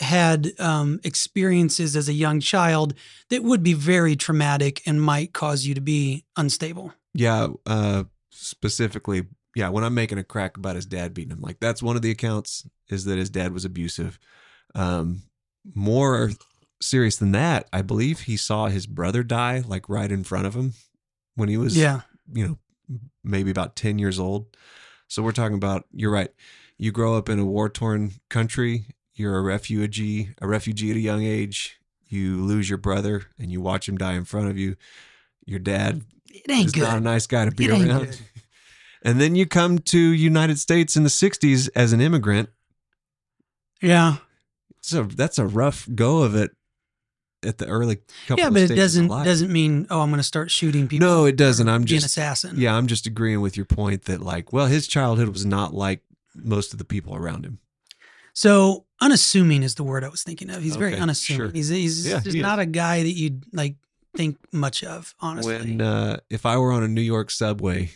[0.00, 2.94] had um, experiences as a young child
[3.28, 6.92] that would be very traumatic and might cause you to be unstable.
[7.14, 11.58] yeah uh specifically yeah when i'm making a crack about his dad beating him like
[11.60, 14.18] that's one of the accounts is that his dad was abusive.
[14.74, 15.22] Um
[15.74, 16.30] more
[16.80, 20.54] serious than that i believe he saw his brother die like right in front of
[20.54, 20.72] him
[21.34, 22.00] when he was Yeah,
[22.32, 22.58] you know
[23.22, 24.56] maybe about 10 years old.
[25.08, 26.30] So we're talking about you're right
[26.78, 28.86] you grow up in a war torn country
[29.20, 33.60] you're a refugee a refugee at a young age you lose your brother and you
[33.60, 34.74] watch him die in front of you
[35.46, 36.02] your dad
[36.32, 37.02] it ain't is not a good.
[37.04, 37.86] nice guy to be around.
[38.06, 38.18] good.
[39.02, 42.50] And then you come to United States in the '60s as an immigrant.
[43.80, 44.16] Yeah,
[44.82, 46.50] So that's a rough go of it
[47.42, 48.44] at the early couple.
[48.44, 51.08] yeah, but it doesn't doesn't mean oh I'm going to start shooting people.
[51.08, 51.66] No, it doesn't.
[51.68, 52.56] I'm be an assassin.
[52.58, 56.02] yeah, I'm just agreeing with your point that like, well, his childhood was not like
[56.34, 57.58] most of the people around him.
[58.34, 60.62] So unassuming is the word I was thinking of.
[60.62, 61.48] He's very unassuming.
[61.48, 61.50] sure.
[61.52, 62.42] He's he's Yeah, just he is.
[62.42, 63.76] not a guy that you'd like
[64.16, 65.56] think much of, honestly.
[65.56, 67.90] When uh, if I were on a New York subway,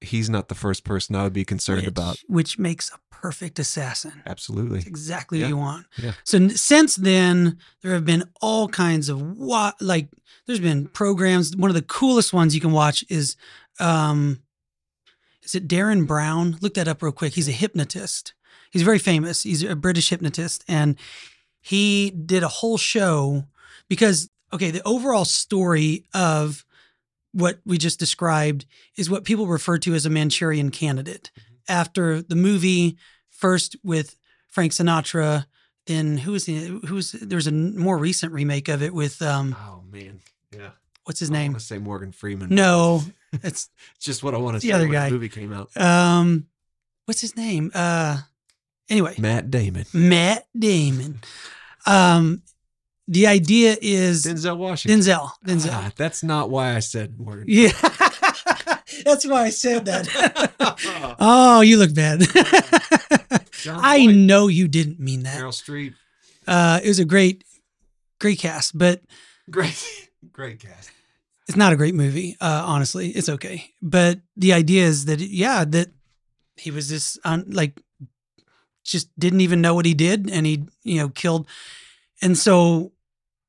[0.00, 2.18] he's not the first person I would be concerned which, about.
[2.28, 4.22] which makes a perfect assassin.
[4.24, 4.78] Absolutely.
[4.78, 5.46] It's exactly Yeah.
[5.46, 5.86] what you want.
[5.98, 6.12] Yeah.
[6.24, 10.08] So n- since then, there have been all kinds of wa- like.
[10.46, 11.54] There's been programs.
[11.56, 13.36] One of the coolest ones you can watch is,
[13.78, 14.40] um,
[15.44, 16.56] is it Derren Brown?
[16.60, 17.34] Look that up real quick.
[17.34, 18.32] He's a hypnotist.
[18.70, 19.42] He's very famous.
[19.42, 20.96] He's a British hypnotist, and
[21.60, 23.44] he did a whole show
[23.88, 26.64] because okay, the overall story of
[27.32, 28.66] what we just described
[28.96, 31.30] is what people refer to as a Manchurian candidate.
[31.68, 32.96] After the movie,
[33.28, 34.16] first with
[34.48, 35.46] Frank Sinatra,
[35.86, 39.54] then who was the who was there's a more recent remake of it with um
[39.58, 40.20] Oh man.
[40.52, 40.70] Yeah.
[41.04, 41.54] what's his I name?
[41.54, 42.52] to say Morgan Freeman.
[42.52, 43.02] No,
[43.44, 43.68] it's
[44.00, 45.06] just what I want to The say other when guy.
[45.08, 45.76] the movie came out.
[45.76, 46.46] um
[47.04, 47.70] what's his name?
[47.74, 48.18] Uh
[48.90, 49.86] anyway, Matt Damon.
[49.94, 51.20] Matt Damon.
[51.86, 52.42] Um
[53.08, 55.00] the idea is Denzel Washington.
[55.00, 55.30] Denzel.
[55.44, 55.70] Denzel.
[55.72, 57.46] Ah, that's not why I said Morgan.
[57.48, 57.72] Yeah.
[59.04, 61.16] That's why I said that.
[61.20, 62.22] oh, you look bad.
[63.66, 65.38] I know you didn't mean that.
[65.38, 65.94] Meryl Streep.
[66.46, 67.44] Uh, it was a great,
[68.18, 69.00] great cast, but
[69.50, 70.10] Great.
[70.32, 70.90] Great cast.
[71.48, 72.36] it's not a great movie.
[72.40, 73.70] Uh, honestly, it's okay.
[73.82, 75.88] But the idea is that, yeah, that
[76.56, 77.80] he was this, un, like,
[78.90, 81.46] just didn't even know what he did and he, you know, killed.
[82.20, 82.92] And so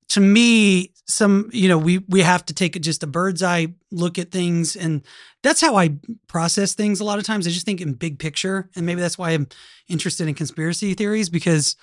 [0.09, 3.73] to me, some, you know, we, we have to take it just a bird's eye
[3.91, 4.75] look at things.
[4.75, 5.03] And
[5.43, 7.47] that's how I process things a lot of times.
[7.47, 8.69] I just think in big picture.
[8.75, 9.47] And maybe that's why I'm
[9.89, 11.75] interested in conspiracy theories because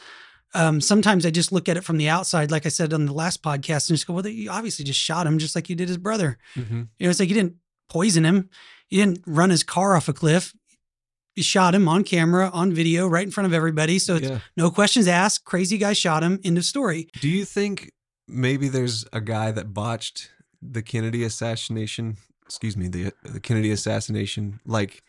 [0.55, 3.13] um, sometimes I just look at it from the outside, like I said on the
[3.13, 5.89] last podcast, and just go, well, you obviously just shot him just like you did
[5.89, 6.39] his brother.
[6.55, 6.83] Mm-hmm.
[6.99, 7.57] You know, it's like you didn't
[7.89, 8.49] poison him.
[8.89, 10.55] You didn't run his car off a cliff.
[11.39, 14.01] You shot him on camera, on video, right in front of everybody.
[14.01, 14.41] So it's yeah.
[14.57, 15.45] no questions asked.
[15.45, 16.41] Crazy guy shot him.
[16.43, 17.09] End of story.
[17.21, 17.93] Do you think
[18.27, 22.17] maybe there's a guy that botched the Kennedy assassination?
[22.45, 24.59] Excuse me, the the Kennedy assassination.
[24.67, 25.05] Like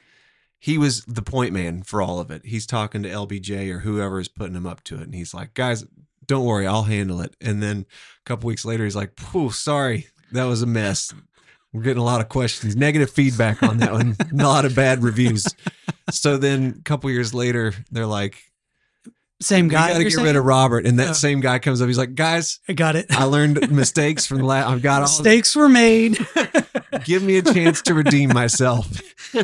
[0.60, 2.46] he was the point man for all of it.
[2.46, 5.56] He's talking to LBJ or whoever is putting him up to it, and he's like,
[5.56, 5.84] "Guys,
[6.28, 7.88] don't worry, I'll handle it." And then
[8.22, 11.12] a couple weeks later, he's like, "Phew, sorry, that was a mess."
[11.74, 14.76] We're getting a lot of questions, negative feedback on that one, not a lot of
[14.76, 15.46] bad reviews.
[16.10, 18.42] So then a couple years later, they're like,
[19.40, 19.90] Same "We guy.
[19.92, 20.26] got to get saying?
[20.26, 21.14] rid of Robert." And that Oh.
[21.14, 21.88] same guy comes up.
[21.88, 23.06] He's like, "Guys, I got it.
[23.12, 24.68] I learned mistakes from the last.
[24.68, 25.08] I've got all.
[25.08, 26.18] Mistakes were made.
[27.06, 28.88] Give me a chance to redeem myself.
[29.36, 29.44] Uh,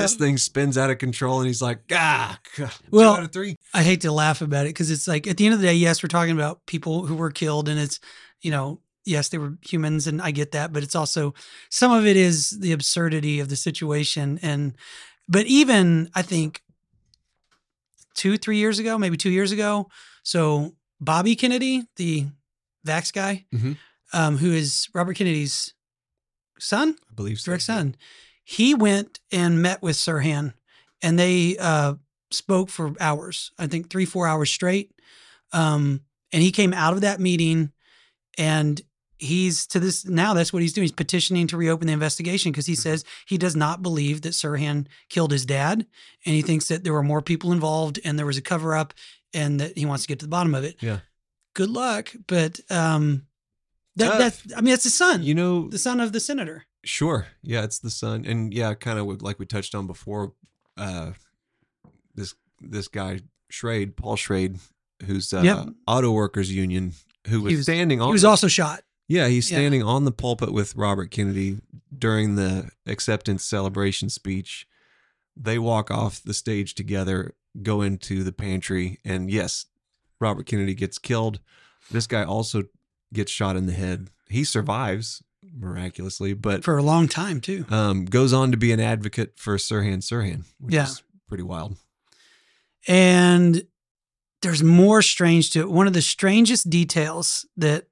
[0.00, 3.56] this thing spins out of control, and he's like, ah, two Well- out of three.
[3.74, 5.74] I hate to laugh about it because it's like at the end of the day,
[5.74, 7.98] yes, we're talking about people who were killed, and it's
[8.42, 11.34] you know, yes, they were humans, and I get that, but it's also
[11.70, 14.74] some of it is the absurdity of the situation, and
[15.28, 16.62] but even I think
[18.14, 19.88] two, three years ago, maybe two years ago,
[20.22, 22.26] so Bobby Kennedy, the
[22.86, 23.76] Vax guy, Mhm.
[24.12, 25.74] um, who is Robert Kennedy's
[26.58, 27.46] son, I believe so.
[27.50, 27.96] direct son,
[28.44, 30.54] he went and met with Sirhan,
[31.00, 31.94] and they uh,
[32.30, 33.50] spoke for hours.
[33.58, 34.92] I think three, four hours straight.
[35.52, 37.72] Um, and he came out of that meeting,
[38.38, 38.80] and
[39.22, 40.34] he's to this now.
[40.34, 40.82] That's what he's doing.
[40.84, 44.86] He's petitioning to reopen the investigation because he says he does not believe that Sirhan
[45.08, 45.86] killed his dad,
[46.26, 48.92] and he thinks that there were more people involved and there was a cover up,
[49.32, 50.76] and that he wants to get to the bottom of it.
[50.82, 50.98] Yeah.
[51.54, 53.26] Good luck, but um,
[53.96, 56.64] that that's I mean that's the son, You know, the son of the senator.
[56.84, 57.26] sure.
[57.42, 60.32] Yeah, it's the son, and yeah, kind of like we touched on before.
[60.76, 61.12] Uh,
[62.14, 63.20] this this guy
[63.52, 64.58] Schrade, Paul Schrade,
[65.04, 65.68] who's uh, Yep.
[65.86, 66.92] Auto Workers Union,
[67.28, 68.08] who was, was- standing on.
[68.08, 68.82] He was also shot.
[69.12, 69.58] Yeah, he's Yeah.
[69.58, 71.58] standing on the pulpit with Robert Kennedy
[71.96, 74.66] during the acceptance celebration speech.
[75.36, 79.66] They walk off the stage together, go into the pantry, and yes,
[80.18, 81.40] Robert Kennedy gets killed.
[81.90, 82.62] This guy also
[83.12, 84.08] gets shot in the head.
[84.30, 85.22] He survives
[85.54, 87.66] miraculously, but for a long time too.
[87.68, 90.86] um, goes on to be an advocate for Sirhan Sirhan, which Yeah.
[90.86, 91.76] is pretty wild.
[92.88, 93.64] And
[94.40, 95.70] there's more strange to it.
[95.70, 97.88] One of the strangest details that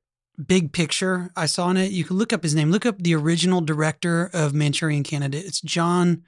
[0.47, 3.15] big picture I saw in it, you can look up his name, look up the
[3.15, 5.45] original director of Manchurian Candidate.
[5.45, 6.25] It's John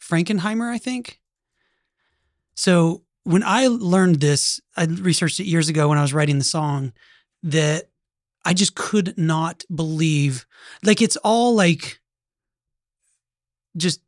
[0.00, 1.20] Frankenheimer, I think.
[2.54, 6.44] So when I learned this, I researched it years ago when I was writing the
[6.44, 6.92] song,
[7.42, 7.90] that
[8.44, 10.46] I just could not believe.
[10.82, 12.00] Like it's all like
[13.76, 14.00] just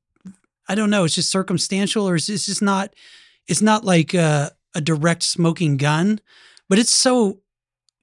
[0.69, 2.95] I don't know, it's just circumstantial or it's just not
[3.47, 6.21] it's not like a, a direct smoking gun,
[6.69, 7.41] but it's so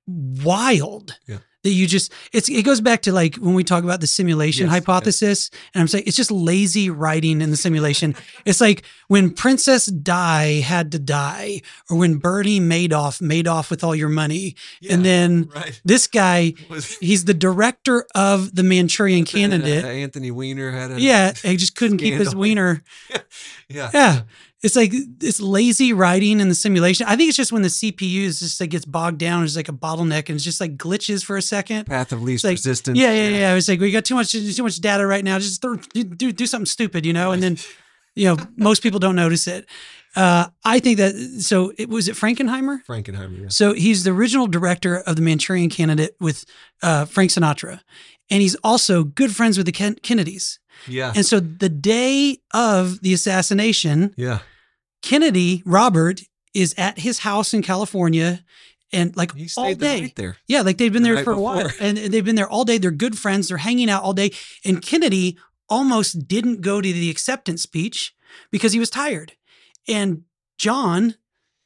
[0.07, 1.17] wild.
[1.27, 1.37] Yeah.
[1.63, 4.67] That you just it's it goes back to like when we talk about the simulation
[4.67, 4.79] Yes, yes.
[4.85, 8.15] hypothesis, and I'm saying it's just lazy writing in the simulation.
[8.45, 13.83] it's like when Princess Di had to die, or when Bernie Madoff made off with
[13.83, 14.55] all your money,
[14.89, 15.81] and then right.
[15.83, 19.83] this guy, Was, he's the director of the Manchurian Candidate.
[19.83, 22.39] uh, Anthony Weiner had a Yeah, he just couldn't keep his Scandal.
[22.43, 22.83] wiener.
[23.67, 24.21] yeah Yeah.
[24.63, 24.91] It's like
[25.21, 27.05] it's lazy writing in the simulation.
[27.07, 29.69] I think it's just when the CPU is just like gets bogged down, it's like
[29.69, 31.85] a bottleneck and it's just like glitches for a second.
[31.85, 32.97] path of least like- resistance.
[32.97, 33.55] Yeah, yeah, yeah.
[33.55, 35.37] It's like we got too much too much data right now.
[35.37, 37.57] Just throw, do, do do something stupid, you know, and then
[38.15, 39.67] you know, most people don't notice it.
[40.15, 42.83] Uh, I think that so it was it Frankenheimer?
[42.83, 43.41] Frankenheimer.
[43.43, 43.47] Yeah.
[43.49, 46.45] So he's the original director of the Manchurian Candidate with
[46.81, 47.81] uh, Frank Sinatra.
[48.31, 50.59] And he's also good friends with the Ken- Kennedys.
[50.87, 51.13] Yeah.
[51.15, 54.39] And so the day of the assassination, yeah.
[55.01, 56.21] Kennedy, Robert,
[56.53, 58.43] is at his house in California
[58.91, 60.13] and like all day.
[60.15, 60.37] there.
[60.47, 61.69] Yeah, like they've been the there for a while.
[61.79, 62.77] And they've been there all day.
[62.77, 63.49] They're good friends.
[63.49, 64.31] They're hanging out all day.
[64.65, 65.37] And Kennedy
[65.69, 68.15] almost didn't go to the acceptance speech
[68.51, 69.33] because he was tired.
[69.87, 70.23] And
[70.57, 71.15] John,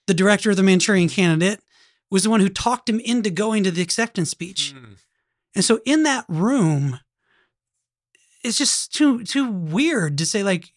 [0.08, 1.62] the director of the Manchurian candidate,
[2.10, 4.74] was the one who talked him into going to the acceptance speech.
[4.76, 4.98] Mm.
[5.56, 7.00] And so in that room,
[8.44, 10.72] it's just too too weird to say like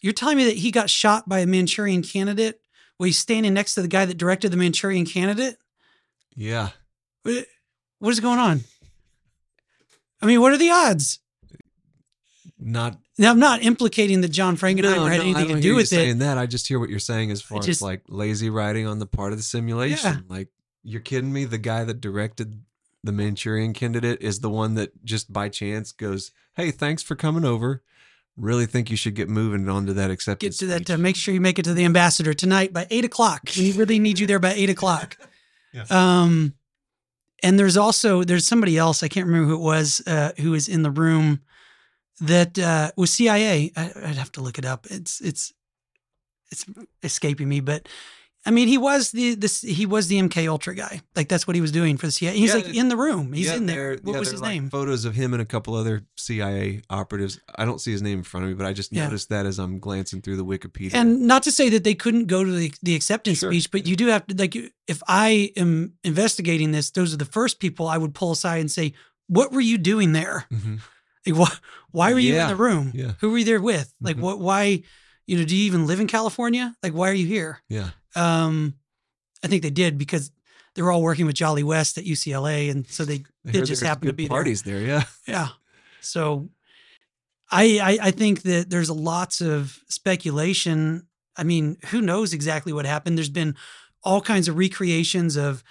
[0.00, 2.60] you're telling me that he got shot by a Manchurian candidate
[2.96, 5.56] while he's standing next to the guy that directed the Manchurian candidate.
[6.34, 6.70] Yeah.
[7.22, 7.46] What
[7.98, 8.60] what is going on?
[10.20, 11.18] I mean, what are the odds?
[12.58, 15.88] Not Now, I'm not implicating that John Frankenheimer had I anything to do with it.
[15.88, 16.38] saying that.
[16.38, 19.06] I just hear what you're saying as far just- as like lazy writing on the
[19.06, 20.12] part of the simulation.
[20.14, 20.20] Yeah.
[20.28, 20.48] Like
[20.84, 21.44] you're kidding me.
[21.44, 22.62] The guy that directed
[23.04, 27.44] the Manchurian Candidate is the one that just by chance goes, "Hey, thanks for coming
[27.44, 27.82] over.
[28.36, 30.40] Really think you should get moving onto that acceptance.
[30.40, 30.86] Get acceptance." to that.
[30.86, 33.42] speech." Uh, make sure you make it to the ambassador tonight by eight o'clock.
[33.56, 35.16] We really need you there by eight o'clock.
[35.74, 35.84] Yeah.
[35.88, 36.52] Um,
[37.42, 40.68] and there's also there's somebody else I can't remember who it was uh, who was
[40.68, 41.40] in the room
[42.20, 43.72] that uh, was CIA.
[43.76, 44.86] I, I'd have to look it up.
[44.90, 45.52] It's it's
[46.50, 46.66] it's
[47.02, 47.88] escaping me, but
[48.44, 51.00] I mean he was the this he was the MK Ultra guy.
[51.14, 52.36] Like that's what he was doing for the CIA.
[52.36, 53.32] He's Yeah, like in the room.
[53.32, 53.96] He's Yeah, in there.
[54.02, 54.68] What yeah, was his like name?
[54.70, 57.38] Photos of him and a couple other CIA operatives.
[57.54, 59.58] I don't see his name in front of me, but I just noticed that as
[59.60, 60.94] I'm glancing through the Wikipedia.
[60.94, 63.52] And not to say that they couldn't go to the, the acceptance Sure.
[63.52, 64.56] speech, but you do have to like
[64.88, 68.70] if I am investigating this, those are the first people I would pull aside and
[68.70, 68.92] say,
[69.28, 70.46] "What were you doing there?
[70.52, 70.80] Mhm.
[71.24, 71.48] Like, why
[71.92, 72.90] why were you in the room?
[72.92, 73.12] Yeah.
[73.20, 73.94] Who were you there with?
[74.00, 74.20] Like, Mhm.
[74.22, 74.40] what?
[74.40, 74.82] Why?
[75.28, 76.74] You know, do you even live in California?
[76.82, 77.60] Like, why are you here?
[77.68, 78.74] yeah, Um,
[79.44, 80.30] I think they did because
[80.74, 84.08] they were all working with Jolly West at UCLA, and so they It just happened
[84.08, 84.30] to be there.
[84.30, 84.80] parties there.
[84.80, 85.48] Yeah, yeah.
[86.00, 86.48] So
[87.50, 91.06] I, I I think that there's lots of speculation.
[91.36, 93.16] I mean, who knows exactly what happened?
[93.18, 93.56] There's been
[94.02, 95.62] all kinds of recreations of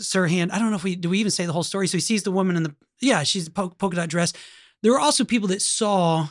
[0.00, 0.50] Sirhan.
[0.52, 1.86] I don't know if we do we even say the whole story.
[1.88, 4.32] So he sees the woman in the yeah, she's a po- polka dot dress.
[4.82, 6.28] There were also people that saw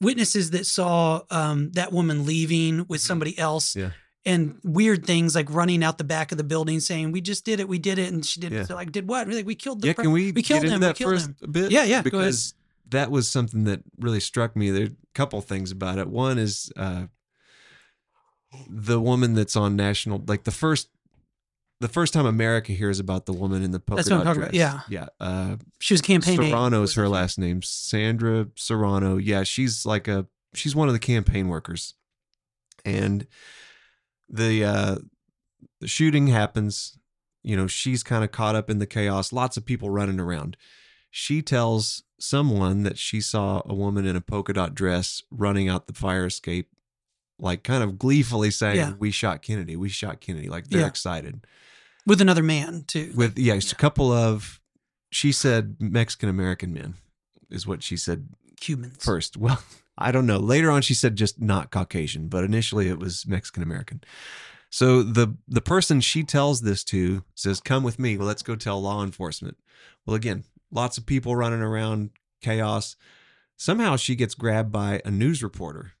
[0.00, 3.76] witnesses that saw um, that woman leaving with somebody else.
[3.76, 3.90] Yeah.
[4.26, 7.58] And weird things like running out the back of the building saying, "We just did
[7.58, 8.52] it, we did it," and she did.
[8.52, 8.64] Yeah.
[8.64, 9.26] So like, did what?
[9.28, 9.88] Like, we killed the.
[9.88, 9.92] yeah.
[9.94, 11.50] Can we, we killed him, we that killed first him.
[11.50, 11.70] bit?
[11.70, 12.02] Yeah, yeah.
[12.02, 12.52] Because
[12.90, 14.70] that was something that really struck me.
[14.70, 16.06] There are a couple things about it.
[16.06, 17.04] One is uh,
[18.68, 20.88] the woman that's on national, like the first.
[21.80, 24.42] The first time America hears about the woman in the polka That's what I'm talking
[24.42, 24.80] about, yeah.
[24.90, 25.06] yeah.
[25.18, 26.36] Uh, She was campaign.
[26.36, 27.62] Serrano's her last name.
[27.62, 29.16] Sandra Serrano.
[29.16, 31.94] Yeah, she's like a she's one of the campaign workers.
[32.84, 33.26] And
[34.30, 34.96] the uh
[35.80, 36.98] the shooting happens,
[37.42, 40.56] you know, she's kind of caught up in the chaos, lots of people running around.
[41.10, 45.86] She tells someone that she saw a woman in a polka dot dress running out
[45.86, 46.68] the fire escape
[47.38, 48.92] like kind of gleefully saying Yeah.
[48.98, 50.86] we shot Kennedy, we shot Kennedy, like they're Yeah.
[50.86, 51.46] excited
[52.06, 53.12] with another man too.
[53.16, 53.76] with yeah, it's yeah.
[53.76, 54.60] a couple of
[55.10, 56.94] she said Mexican American men
[57.48, 58.28] is what she said
[58.60, 59.02] Cubans.
[59.02, 59.36] first.
[59.38, 59.62] Well,
[60.00, 60.38] I don't know.
[60.38, 64.02] Later on she said just not Caucasian, but initially it was Mexican American.
[64.70, 68.16] So the the person she tells this to says, "Come with me.
[68.16, 69.56] Well, let's go tell law enforcement."
[70.06, 72.96] Well, again, lots of people running around, chaos.
[73.56, 75.92] Somehow she gets grabbed by a news reporter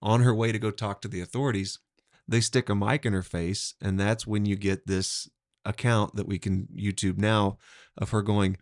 [0.00, 1.78] on her way to go talk to the authorities.
[2.28, 5.28] They stick a mic in her face, and that's when you get this
[5.64, 7.58] account that we can YouTube now
[7.96, 8.56] of her going,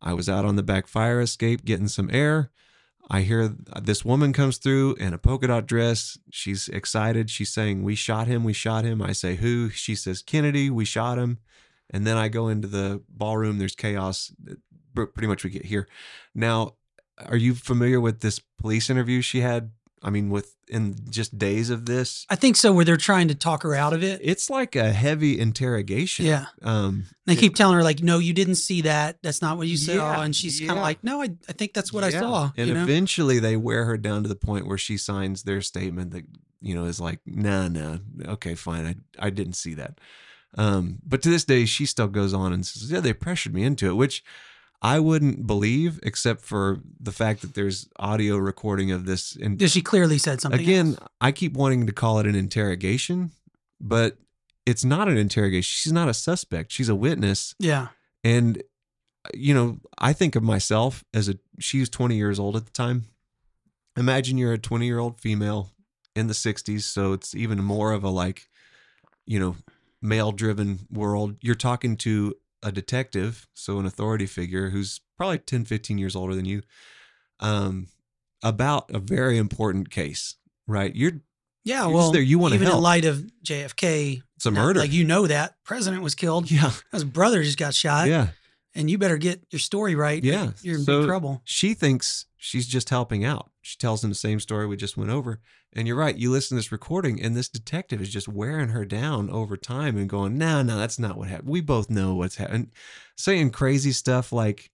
[0.00, 2.50] I was out on the back fire escape getting some air.
[3.12, 3.48] I hear
[3.82, 6.16] this woman comes through in a polka dot dress.
[6.30, 7.28] She's excited.
[7.28, 8.44] She's saying, We shot him.
[8.44, 9.02] We shot him.
[9.02, 9.68] I say, Who?
[9.70, 10.70] She says, Kennedy.
[10.70, 11.38] We shot him.
[11.90, 13.58] And then I go into the ballroom.
[13.58, 14.32] There's chaos.
[14.94, 15.88] Pretty much we get here.
[16.36, 16.74] Now,
[17.26, 21.84] are you familiar with this police interview she had I mean, within just days of
[21.84, 22.72] this, I think so.
[22.72, 24.20] Where they're trying to talk her out of it.
[24.24, 26.24] it's like a heavy interrogation.
[26.24, 26.46] Yeah.
[26.62, 29.18] Um, They keep telling her like, "No, you didn't see that.
[29.22, 31.74] That's not what you saw." Yeah, and she's kind of like, "No, I, I think
[31.74, 32.82] that's what I saw." And you know?
[32.82, 36.24] eventually they wear her down to the point where she signs their statement that,
[36.60, 38.86] you know, is like, nah, nah, okay, fine.
[38.86, 40.00] I, I didn't see that.
[40.56, 43.62] Um, but to this day, she still goes on and says, yeah, they pressured me
[43.62, 44.24] into it, which
[44.82, 49.36] I wouldn't believe except for the fact that there's audio recording of this.
[49.36, 50.60] And she clearly said something.
[50.60, 51.08] again, else.
[51.20, 53.32] I keep wanting to call it an interrogation,
[53.80, 54.16] but
[54.64, 55.68] it's not an interrogation.
[55.68, 56.72] She's not a suspect.
[56.72, 57.54] She's a witness.
[57.58, 57.88] yeah,
[58.24, 58.62] And
[59.34, 62.72] you know, I think of myself as a she was 20 years old at the
[62.72, 63.04] time.
[63.96, 65.72] Imagine you're a 20 year old female
[66.16, 68.48] in the 60s, so it's even more of a like,
[69.26, 69.56] you know,
[70.00, 71.36] male driven world.
[71.42, 76.34] You're talking to a detective, so an authority figure who's probably 10, 15 years older
[76.34, 76.62] than you,
[77.40, 77.88] um,
[78.42, 80.36] about a very important case,
[80.66, 80.94] right?
[80.94, 81.12] You're
[81.64, 81.84] yeah.
[81.86, 82.78] You're well, there, you wanna even help.
[82.78, 84.80] in light of JFK, it's a not- murder.
[84.80, 86.50] Like you know that president was killed.
[86.50, 86.72] yeah.
[86.92, 88.08] His brother just got shot.
[88.08, 88.28] Yeah.
[88.74, 90.22] And you better get your story right.
[90.22, 90.52] Yeah.
[90.62, 91.42] you're in So- big trouble.
[91.44, 93.50] she thinks she's just helping out.
[93.62, 95.40] She tells him the same story we just went over.
[95.72, 96.16] And you're right.
[96.16, 99.96] You listen to this recording, and this detective is just wearing her down over time
[99.96, 101.48] and going, no, no, that's not what happened.
[101.48, 102.72] We both know what's happened.
[103.16, 104.70] Saying crazy stuff like,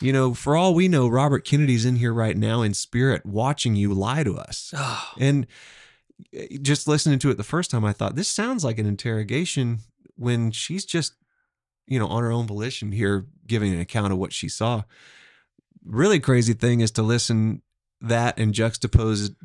[0.00, 3.76] you know, for all we know, Robert Kennedy's in here right now in spirit watching
[3.76, 4.72] you lie to us.
[4.74, 5.46] Oh, And
[6.32, 9.80] eh, just listening to it the first time, I thought, this sounds like an interrogation
[10.16, 11.12] when she's just,
[11.86, 14.82] you know, on her own volition here giving an account of what she saw.
[15.84, 17.62] Really crazy thing is to listen
[18.00, 19.36] that and juxtapose it,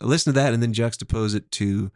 [0.00, 1.90] listen to that and then juxtapose it to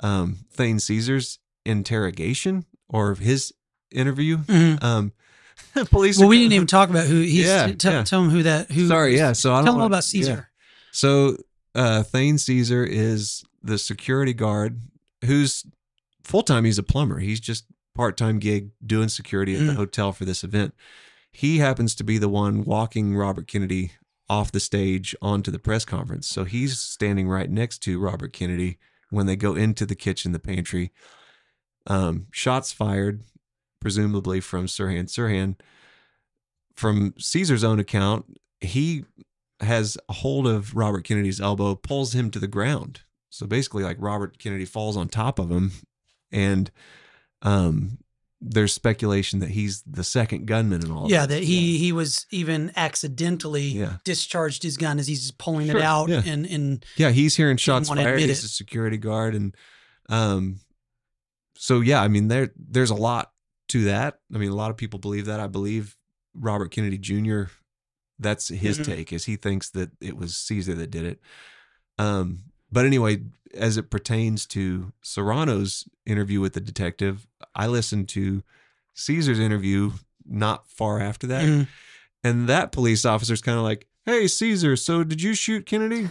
[0.00, 3.52] um, Thane Cesar's interrogation or his
[3.90, 4.38] interview.
[4.38, 4.82] mhm.
[4.82, 5.12] Um,
[5.90, 6.18] police.
[6.18, 7.20] well, we didn't even talk about who.
[7.20, 8.02] He's, Yeah, tell, yeah.
[8.04, 8.70] tell him who that.
[8.72, 8.88] Who?
[8.88, 9.32] Sorry, yeah.
[9.32, 10.00] So I don't Tell him all about yeah.
[10.00, 10.50] Cesar.
[10.90, 11.36] So
[11.74, 14.80] uh Thane Cesar is the security guard
[15.24, 15.64] who's
[16.22, 17.18] full time he's a plumber.
[17.18, 17.64] He's just
[17.94, 19.76] part time gig doing security at the Mm.
[19.76, 20.74] hotel for this event.
[21.32, 23.92] He happens to be the one walking Robert Kennedy
[24.28, 26.26] off the stage onto the press conference.
[26.26, 28.78] So he's standing right next to Robert Kennedy
[29.10, 30.92] when they go into the kitchen, the pantry.
[31.86, 33.22] Um, shots fired,
[33.80, 35.04] presumably from Sirhan.
[35.08, 35.56] Sirhan,
[36.74, 39.04] from Cesar's own account, he
[39.60, 43.02] has a hold of Robert Kennedy's elbow, pulls him to the ground.
[43.30, 45.72] So basically, like Robert Kennedy falls on top of him,
[46.32, 46.70] and
[47.44, 47.98] um,
[48.46, 51.04] there's speculation that he's the second gunman and all.
[51.06, 51.38] of Yeah, this.
[51.40, 53.96] that he he was even accidentally Yeah.
[54.04, 56.22] discharged his gun as he's pulling Sure, it out, yeah.
[56.26, 58.20] and and Yeah, he's hearing shots wanna fired.
[58.20, 58.44] He's it.
[58.44, 59.54] a security guard, and
[60.10, 60.60] um,
[61.56, 63.30] so yeah, I mean there there's a lot
[63.68, 64.18] to that.
[64.34, 65.40] I mean, a lot of people believe that.
[65.40, 65.96] I believe
[66.34, 67.44] Robert Kennedy Jr.
[68.18, 68.84] That's his Mhm.
[68.84, 71.20] take, is he thinks that it was Cesar that did it.
[71.98, 73.22] Um, but anyway,
[73.54, 78.42] as it pertains to Serrano's interview with the detective, I listened to
[78.94, 79.92] Cesar's interview
[80.26, 81.42] not far after that.
[81.44, 81.68] Mhm.
[82.22, 86.10] And that police officer's kind of like, Hey, Cesar, so did you shoot Kennedy?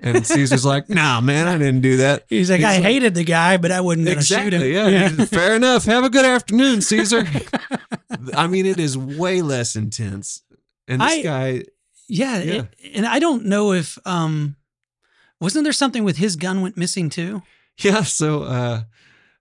[0.00, 2.24] And Cesar's like, Nah, man, I didn't do that.
[2.28, 4.62] he's like, He's I like- hated the guy, but I wasn't gonna shoot him.
[4.62, 4.72] Exactly.
[4.72, 5.24] Yeah.
[5.26, 5.84] Fair enough.
[5.84, 7.24] Have a good afternoon, Cesar.
[8.34, 10.42] I mean, it is way less intense.
[10.88, 11.62] And this I- guy,
[12.08, 12.52] yeah, Yeah.
[12.82, 14.56] it- and I don't know if um,
[15.40, 17.42] wasn't there something with his gun went missing too?
[17.80, 18.02] yeah.
[18.02, 18.82] So uh,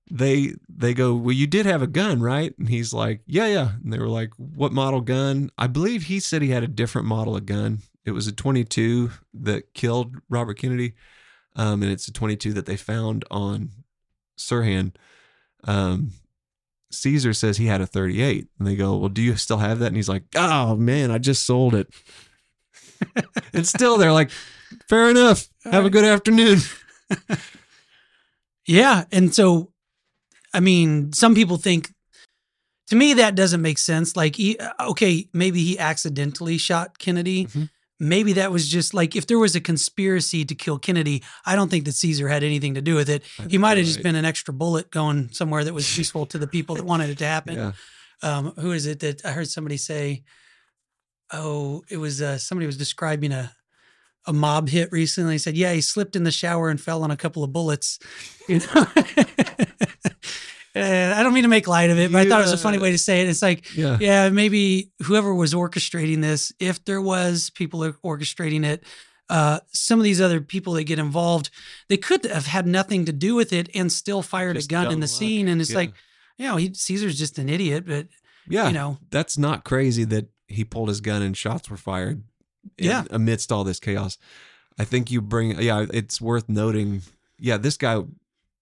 [0.10, 2.54] they they go, well, you did have a gun, right?
[2.58, 3.72] And he's like, yeah, yeah.
[3.84, 5.52] And they were like, what model gun?
[5.58, 7.80] I believe he said he had a different model of gun.
[8.06, 10.94] It was a 22 that killed Robert Kennedy,
[11.56, 13.72] um, and it's a 22 that they found on
[14.38, 14.94] Sirhan.
[15.66, 16.12] Um,
[16.90, 19.88] Cesar says he had a 38, and they go, well, do you still have that?
[19.88, 21.90] And he's like, oh man, I just sold it.
[23.54, 24.32] and still, they're like,
[24.88, 25.50] fair enough.
[25.66, 26.60] Have a good afternoon.
[28.68, 29.72] Yeah, and so,
[30.54, 31.92] I mean, some people think.
[32.90, 34.16] To me, that doesn't make sense.
[34.16, 37.46] Like, he, okay, maybe he accidentally shot Kennedy.
[37.48, 37.70] Mhm.
[38.00, 41.22] Maybe that was just like if there was a conspiracy to kill Kennedy.
[41.46, 43.24] I don't think that Cesar had anything to do with it.
[43.50, 44.04] He might have just Right.
[44.04, 47.18] been an extra bullet going somewhere that was useful to the people that wanted it
[47.18, 47.56] to happen.
[47.56, 47.72] Yeah.
[48.24, 50.24] um, who is it that I heard somebody say?
[51.34, 53.52] Oh, it was uh, somebody was describing a
[54.26, 55.34] a mob hit recently.
[55.34, 58.00] He said, "Yeah, he slipped in the shower and fell on a couple of bullets."
[58.48, 58.86] You know,
[60.78, 62.58] Uh, I don't mean to make light of it, but I thought it was a
[62.58, 63.30] funny way to say it.
[63.30, 63.98] It's like, Yeah.
[64.00, 68.84] yeah, maybe whoever was orchestrating this, if there was people orchestrating it,
[69.30, 71.50] uh, some of these other people that get involved,
[71.90, 74.92] they could have had nothing to do with it and still fired Just a gun
[74.92, 75.10] in the luck.
[75.10, 75.48] scene.
[75.48, 75.76] And it's Yeah.
[75.78, 75.94] like,
[76.38, 78.08] you know, he, Cesar's just an idiot, but
[78.48, 78.68] Yeah.
[78.68, 82.24] you know, that's not crazy that he pulled his gun and shots were fired
[82.78, 83.04] in- Yeah.
[83.10, 84.18] amidst all this chaos.
[84.80, 87.02] I think you bring yeah, it's worth noting.
[87.40, 88.02] Yeah, this guy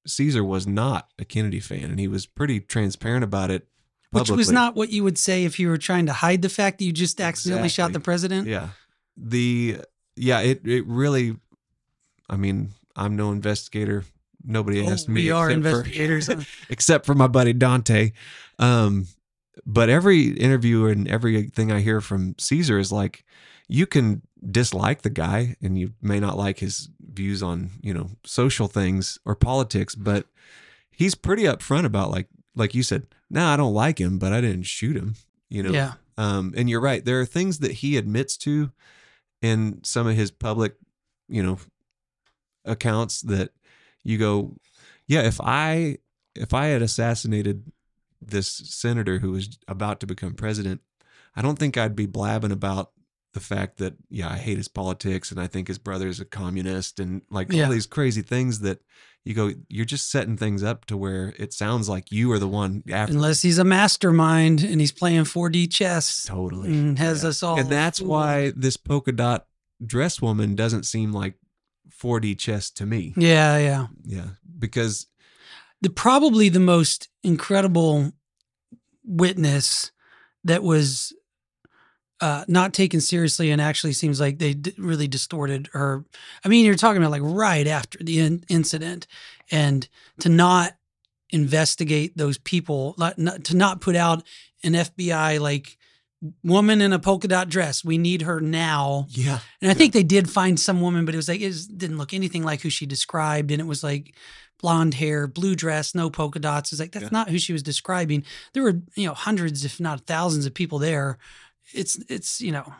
[0.05, 3.67] Cesar was not a Kennedy fan, and he was pretty transparent about it.
[4.11, 6.77] Which was not what you would say if you were trying to hide the fact
[6.79, 8.47] that you just accidentally shot the president.
[8.47, 8.69] Yeah.
[9.17, 9.77] The
[10.15, 11.35] yeah, it it really
[12.29, 14.05] I mean, I'm no investigator.
[14.43, 15.23] Nobody Oh, asked me.
[15.23, 16.29] we are except for- investigators.
[16.69, 18.11] except for my buddy Dante.
[18.59, 19.07] Um,
[19.65, 23.25] but every interview and everything I hear from Cesar is like,
[23.67, 28.11] you can dislike the guy and you may not like his views on, you know,
[28.25, 30.27] social things or politics, but
[30.91, 34.41] he's pretty upfront about like, like you said, no, I don't like him, but I
[34.41, 35.15] didn't shoot him,
[35.49, 35.71] you know?
[35.71, 35.93] yeah.
[36.17, 37.03] Um, and you're right.
[37.03, 38.71] There are things that he admits to
[39.41, 40.75] in some of his public,
[41.27, 41.59] you know,
[42.63, 43.51] accounts that
[44.03, 44.55] you go,
[45.07, 45.97] yeah, if I
[46.35, 47.71] if I had assassinated
[48.21, 50.81] this senator who was about to become president,
[51.35, 52.91] I don't think I'd be blabbing about
[53.36, 56.25] the fact that yeah, I hate his politics and I think his brother is a
[56.25, 57.65] communist and like Yeah.
[57.65, 58.79] all these crazy things that
[59.23, 62.47] you go, you're just setting things up to where it sounds like you are the
[62.47, 63.13] one after.
[63.13, 66.69] Unless he's a mastermind and he's playing 4D chess Totally.
[66.73, 67.29] and has Yeah.
[67.29, 67.59] us all.
[67.59, 68.09] and that's fooled.
[68.11, 69.47] why this polka dot
[69.86, 71.36] dress woman doesn't seem like
[72.01, 73.13] 4D chess to me.
[73.17, 73.88] Yeah, yeah.
[74.05, 74.27] Yeah,
[74.57, 75.07] because
[75.81, 78.13] the probably the most incredible
[79.03, 79.91] witness
[80.43, 81.13] that was
[82.22, 86.05] uh, not taken seriously and actually seems like they d- really distorted her.
[86.43, 89.05] I mean, you're talking about like right after the in- incident,
[89.51, 89.88] and
[90.20, 90.74] to not
[91.32, 94.24] investigate those people, not, not, to not put out
[94.63, 95.78] an FBI like
[96.43, 97.84] woman in a polka dot dress.
[97.84, 99.07] We need her now.
[99.09, 101.68] yeah, And I think they did find some woman, but it was like it was,
[101.68, 104.16] didn't look anything like who she described, and it was like
[104.61, 106.72] blonde hair, blue dress, no polka dots.
[106.72, 107.09] It's like that's Yeah.
[107.11, 108.24] not who she was describing.
[108.53, 111.18] There were you know hundreds, if not thousands, of people there.
[111.74, 112.74] It's it's you know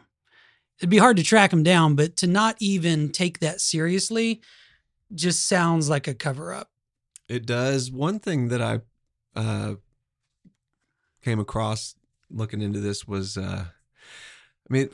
[0.80, 4.42] it'd be hard to track them down, but to not even take that seriously
[5.14, 6.70] just sounds like a cover up.
[7.30, 7.92] it does.
[7.92, 8.82] One thing that I
[9.36, 9.76] uh,
[11.24, 11.96] came across
[12.30, 14.90] looking into this was, uh, I mean,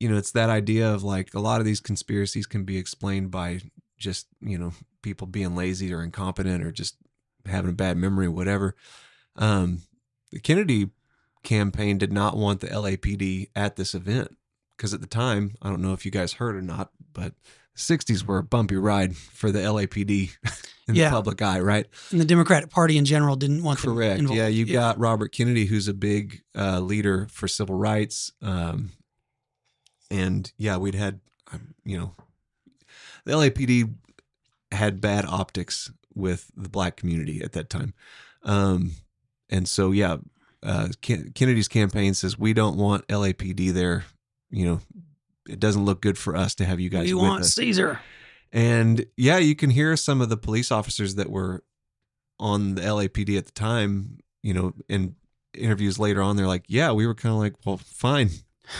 [0.00, 3.30] you know, it's that idea of like a lot of these conspiracies can be explained
[3.30, 3.60] by
[3.98, 6.96] just you know people being lazy or incompetent or just
[7.46, 8.74] having a bad memory, or whatever.
[9.36, 9.82] Um,
[10.32, 10.90] the Kennedy
[11.44, 14.36] campaign did not want the LAPD at this event
[14.76, 17.34] because at the time, I don't know if you guys heard or not, but
[17.74, 20.30] the 60s were a bumpy ride for the LAPD
[20.88, 21.10] in Yeah.
[21.10, 21.86] the public eye, right?
[22.10, 24.18] And the Democratic Party in general didn't want Correct.
[24.18, 24.36] involved.
[24.38, 28.32] Yeah, you got Robert Kennedy, who's a big uh, leader for civil rights.
[28.42, 28.90] Um,
[30.10, 31.20] and yeah, we'd had,
[31.52, 32.14] um, you know,
[33.24, 33.92] the LAPD
[34.72, 37.94] had bad optics with the black community at that time.
[38.42, 38.92] Um,
[39.50, 40.18] and so, yeah,
[40.64, 44.04] uh, Ken- Kennedy's campaign says, we don't want LAPD there.
[44.50, 44.80] You know,
[45.48, 47.54] it doesn't look good for us to have you guys we want us.
[47.54, 48.00] Cesar.
[48.52, 51.64] And yeah, you can hear some of the police officers that were
[52.38, 55.16] on the LAPD at the time, you know, in
[55.54, 58.30] interviews later on, they're like, yeah, we were kind of like, well, fine.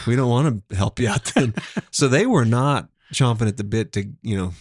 [0.07, 1.55] We don't want to help you out then.
[1.91, 4.53] so they were not chomping at the bit to, you know,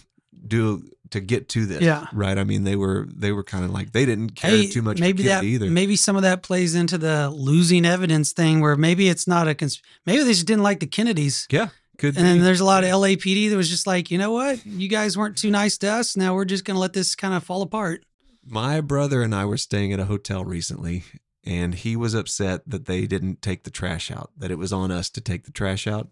[0.46, 1.80] do to get to this.
[1.82, 2.06] Yeah.
[2.12, 2.36] Right.
[2.38, 4.98] I mean, they were, they were kind of like, they didn't care Hey, too much
[4.98, 5.66] maybe that either.
[5.70, 9.54] maybe some of that plays into the losing evidence thing, where maybe it's not a
[9.54, 11.68] cons- maybe they just didn't like the Kennedys, yeah.
[11.98, 14.66] Could and then there's a lot of LAPD that was just like, you know what,
[14.66, 16.16] you guys weren't too nice to us.
[16.16, 18.02] Now we're just gonna let this kind of fall apart.
[18.44, 21.04] My brother and I were staying at a hotel recently,
[21.44, 24.90] and he was upset that they didn't take the trash out, that it was on
[24.90, 26.08] us to take the trash out.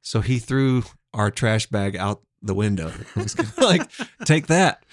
[0.00, 2.88] So he threw our trash bag out the window.
[2.88, 3.90] It was kinda like,
[4.24, 4.84] take that.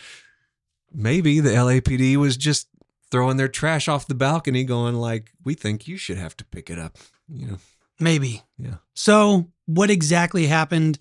[0.93, 2.68] Maybe the LAPD was just
[3.12, 6.70] throwing their trash off the balcony, going like, "We think you should have to pick
[6.70, 6.97] it up."
[7.28, 7.58] You know,
[8.00, 8.43] Maybe.
[8.58, 8.76] Yeah.
[8.93, 11.00] So what exactly happened?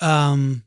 [0.00, 0.64] Um,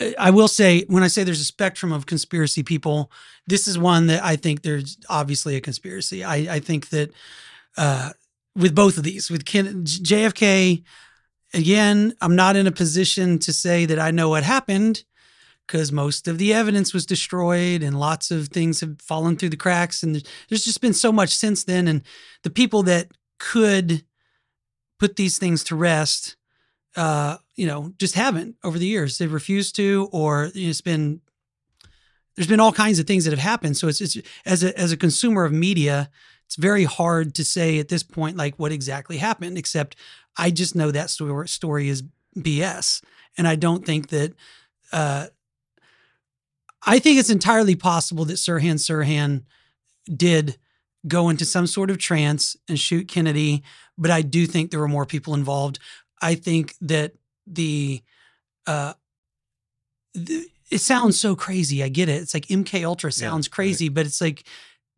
[0.00, 3.10] I- I will say when I say there's a spectrum of conspiracy people,
[3.46, 6.24] this is one that I think there's obviously a conspiracy.
[6.24, 7.12] I, I think that
[7.76, 8.10] uh,
[8.56, 10.82] with both of these, with Ken, JFK,
[11.54, 15.04] again, I'm not in a position to say that I know what happened
[15.66, 19.56] because most of the evidence was destroyed and lots of things have fallen through the
[19.56, 20.02] cracks.
[20.02, 21.88] And there's- just been so much since then.
[21.88, 22.02] And
[22.42, 24.04] the people that could
[24.98, 26.36] put these things to rest,
[26.96, 29.18] uh, you know, just haven't over the years.
[29.18, 31.20] They've refused to, or it's been
[32.36, 33.76] there's been all kinds of things that have happened.
[33.76, 36.10] So it's, it's as a as a consumer of media,
[36.46, 39.56] it's very hard to say at this point like what exactly happened.
[39.56, 39.96] Except
[40.36, 42.02] I just know that story story is
[42.36, 43.02] BS,
[43.36, 44.34] and I don't think that.
[44.92, 45.26] Uh,
[46.86, 49.44] I think it's entirely possible that Sirhan Sirhan
[50.14, 50.58] did
[51.06, 53.62] go into some sort of trance and shoot Kennedy,
[53.96, 55.78] but I do think there were more people involved.
[56.20, 57.12] I think that
[57.46, 58.02] the
[58.66, 58.94] uh,
[60.14, 61.82] th- it sounds so crazy.
[61.82, 62.22] I get it.
[62.22, 63.52] It's like MK Ultra sounds right.
[63.52, 64.44] crazy, but it's like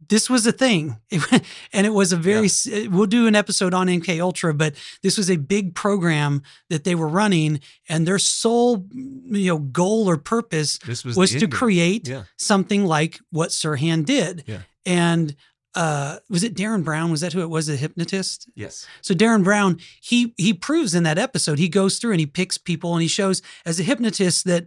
[0.08, 1.42] this was a thing, It-
[1.72, 2.46] and it was a very.
[2.46, 6.84] s We'll do an episode on MK Ultra, but this was a big program that
[6.84, 12.08] they were running, and their sole, you know, goal or purpose was was to create
[12.08, 12.24] Yeah.
[12.38, 14.44] something like what Sirhan did.
[14.46, 14.60] Yeah.
[14.84, 15.34] And
[15.74, 17.10] uh, was it Derren Brown?
[17.10, 17.66] Was that who it was?
[17.66, 18.48] The hypnotist.
[18.54, 18.86] Yes.
[19.02, 22.56] So Derren Brown, he he proves in that episode, he goes through and he picks
[22.56, 24.64] people and he shows as a hypnotist that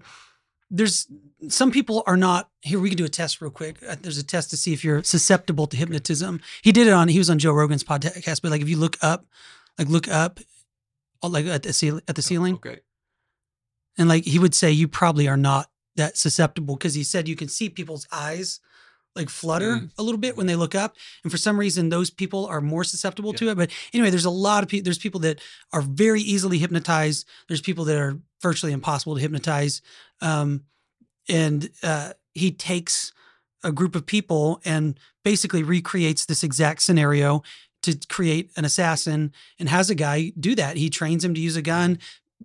[0.71, 1.07] there's
[1.47, 2.79] some people are not here.
[2.79, 3.77] We can do a test real quick.
[3.87, 6.41] Uh, There's a test to see if you're susceptible to hypnotism.
[6.61, 7.07] He did it on.
[7.07, 9.25] He was on Joe Rogan's podcast, but like if you look up,
[9.77, 10.39] like look up,
[11.23, 12.79] uh, like at the ceiling, at the ceiling, Okay.
[13.97, 17.35] and like he would say you probably are not that susceptible because he said you
[17.35, 18.59] can see people's eyes
[19.19, 19.91] like flutter Mm.
[19.99, 22.83] a little bit when they look up and for some reason those people are more
[22.83, 25.39] susceptible to it but anyway there's a lot of people there's people that
[25.73, 29.81] are very easily hypnotized there's people that are virtually impossible to hypnotize
[30.21, 30.63] um,
[31.27, 33.11] and uh, he takes
[33.63, 37.43] a group of people and basically recreates this exact scenario
[37.83, 41.55] to create an assassin and has a guy do that he trains him to use
[41.57, 41.99] a gun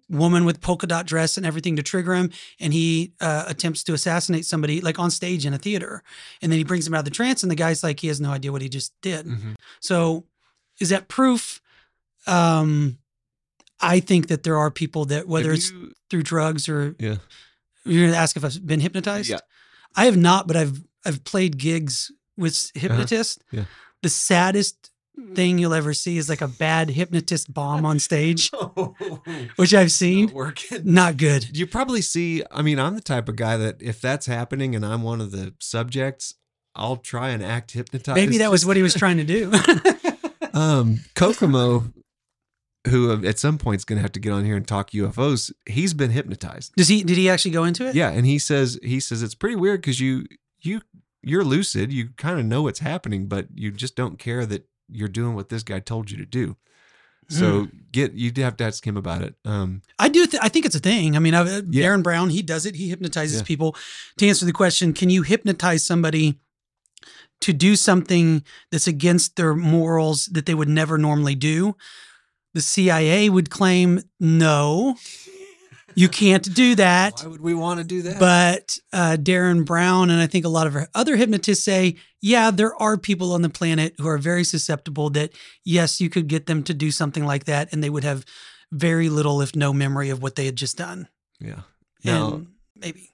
[0.08, 2.30] woman with polka dot dress and everything to trigger him
[2.60, 6.02] and he uh, attempts to assassinate somebody like on stage in a theater
[6.42, 8.20] and then he brings him out of the trance and the guy's like he has
[8.20, 9.54] no idea what he just did Mhm.
[9.80, 10.24] so
[10.80, 11.60] is that proof
[12.26, 12.98] um
[13.80, 15.72] i think that there are people that whether Have it's
[16.10, 17.16] through drugs or yeah.
[17.84, 19.40] you're gonna ask if i've been hypnotized Yeah.
[19.96, 23.58] i have not but i've i've played gigs with hypnotists Uh-huh.
[23.60, 23.64] Yeah.
[24.02, 24.90] the saddest
[25.34, 28.50] thing you'll ever see is like a bad hypnotist bomb on stage
[29.56, 30.80] which i've seen Not working.
[30.84, 32.42] not good You probably see.
[32.50, 35.30] I mean, I'm the type of guy that if that's happening and I'm one of
[35.30, 36.34] the subjects,
[36.74, 38.16] I'll try and act hypnotized.
[38.16, 39.52] maybe that was what he was trying to do
[40.52, 41.84] um Kokomo,
[42.88, 44.90] who uh, at some point is going to have to get on here and talk
[44.90, 45.52] UFOs.
[45.66, 46.74] He's been hypnotized.
[46.76, 49.34] does he did he actually go into it Yeah, and he says he says it's
[49.34, 50.26] pretty weird because you
[50.60, 50.80] you
[51.22, 51.92] you're lucid.
[51.92, 55.48] You kind of know what's happening, but you just don't care that you're doing what
[55.48, 56.56] this guy told you to do.
[57.28, 59.34] So get you'd have to ask him about it.
[59.46, 60.26] Um, I do.
[60.26, 61.16] Th- I think it's a thing.
[61.16, 61.60] I mean, I, Yeah.
[61.86, 62.74] Derren Brown, he does it.
[62.76, 63.44] He hypnotizes Yeah.
[63.46, 63.76] people.
[64.18, 66.38] To answer the question, can you hypnotize somebody
[67.40, 71.76] to do something that's against their morals that they would never normally do?
[72.52, 74.96] The CIA would claim no,
[75.94, 77.20] you can't do that.
[77.20, 78.18] why would we want to do that?
[78.18, 82.74] But uh, Derren Brown and I think a lot of other hypnotists say, yeah, there
[82.76, 85.32] are people on the planet who are very susceptible that,
[85.64, 88.24] yes, you could get them to do something like that and they would have
[88.72, 91.08] very little, if no memory of what they had just done.
[91.40, 91.60] yeah.
[92.04, 92.46] Now and
[92.76, 93.10] maybe.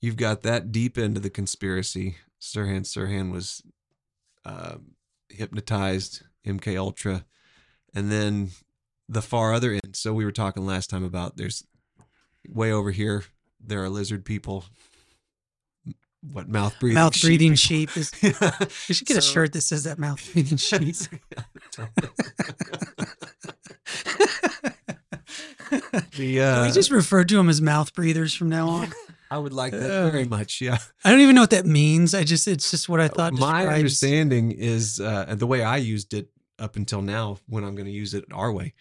[0.00, 2.16] you've got that deep into the conspiracy.
[2.40, 3.62] Sirhan Sirhan was
[4.44, 4.76] uh,
[5.28, 7.26] hypnotized, MK Ultra,
[7.94, 8.50] and then
[9.08, 9.94] the far other end.
[9.94, 11.64] So we were talking last time about there's
[12.48, 13.24] way over here.
[13.64, 14.64] There are lizard people.
[16.32, 16.96] What mouth breathing?
[16.96, 17.56] Mouth sheep breathing people.
[17.56, 18.12] sheep is.
[18.88, 20.94] We should get a shirt that says that mouth breathing sheep.
[25.70, 28.92] the Can uh, we just refer to them as mouth breathers from now on?
[29.30, 30.60] I would like that very much.
[30.60, 30.78] Yeah.
[31.04, 32.14] I don't even know what that means.
[32.14, 33.32] I just it's just what I thought.
[33.32, 37.64] My describes- understanding is uh, and the way I used it up until now, when
[37.64, 38.74] I'm going to use it our way,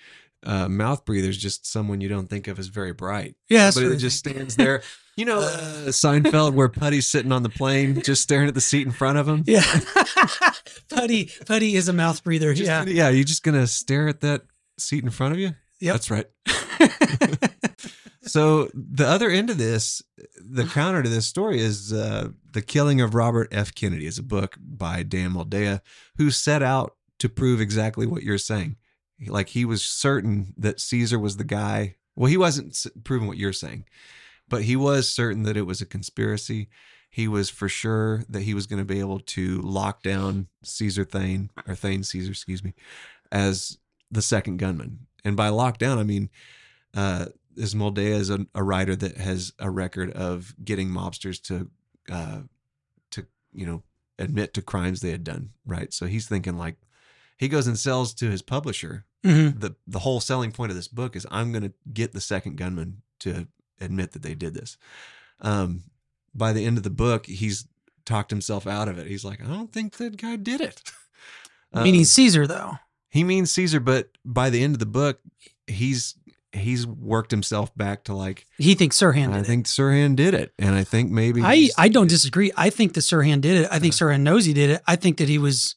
[0.45, 3.75] uh, mouth breather is just someone you don't think of as very bright, Yeah, that's
[3.77, 4.81] but it just stands there.
[5.17, 8.85] You know, uh, Seinfeld, where Puddy's sitting on the plane, just staring at the seat
[8.85, 9.43] in front of him.
[9.45, 9.63] Yeah,
[10.89, 12.53] Puddy Puddy is a mouth breather.
[12.53, 13.09] Just yeah, yeah.
[13.09, 14.43] You're just gonna stare at that
[14.77, 15.55] seat in front of you.
[15.79, 16.25] Yeah, That's right.
[18.29, 20.03] So the other end of this,
[20.37, 23.73] the counter to this story is uh, the killing of Robert F.
[23.73, 24.05] Kennedy.
[24.05, 25.81] is a book by Dan Moldea,
[26.17, 28.75] who set out to prove exactly what you're saying.
[29.27, 31.95] Like he was certain that Cesar was the guy.
[32.15, 33.85] Well, he wasn't proving what you're saying,
[34.47, 36.69] but he was certain that it was a conspiracy.
[37.09, 41.03] He was for sure that he was going to be able to lock down Cesar
[41.03, 42.73] Thane or Thane Cesar, excuse me,
[43.31, 43.77] as
[44.11, 45.07] the second gunman.
[45.23, 46.29] And by lockdown, I mean
[46.95, 47.25] uh,
[47.55, 51.69] is Moldea is a, a writer that has a record of getting mobsters to
[52.11, 52.41] uh,
[53.11, 53.83] to you know
[54.17, 55.51] admit to crimes they had done.
[55.65, 56.77] Right, so he's thinking like
[57.37, 59.05] he goes and sells to his publisher.
[59.23, 59.59] Mhm.
[59.59, 62.55] the The whole selling point of this book is I'm going to get the second
[62.57, 63.47] gunman to
[63.81, 64.77] admit that they did this.
[65.41, 65.83] Um,
[66.33, 67.65] by the end of the book, he's
[68.05, 69.07] talked himself out of it.
[69.07, 70.81] He's like, I don't think that guy did it.
[71.73, 72.77] meaning Um, Cesar though.
[73.09, 75.19] he means Cesar, but by the end of the book,
[75.67, 76.15] he's
[76.51, 79.45] he's worked himself back to like He thinks Sirhan I did it.
[79.47, 82.51] think Sirhan did it, and I think maybe I I don't disagree.
[82.57, 83.67] I think that Sirhan did it.
[83.71, 84.05] I think Uh-huh.
[84.11, 84.81] Sirhan knows he did it.
[84.87, 85.75] I think that he was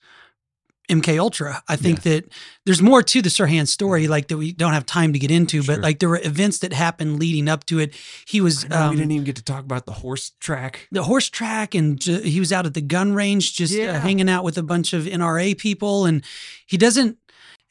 [1.01, 1.63] MK Ultra.
[1.69, 2.25] I think that
[2.67, 5.63] there's more to the Sirhan story, like that we don't have time to get into,
[5.63, 5.75] Sure.
[5.77, 7.95] but like there were events that happened leading up to it.
[8.27, 10.89] He was know, um, we didn't even get to talk about the horse track.
[10.93, 14.29] the horse track and ju- he was out at the gun range just uh, hanging
[14.29, 16.23] out with a bunch of NRA people and
[16.67, 17.17] he doesn't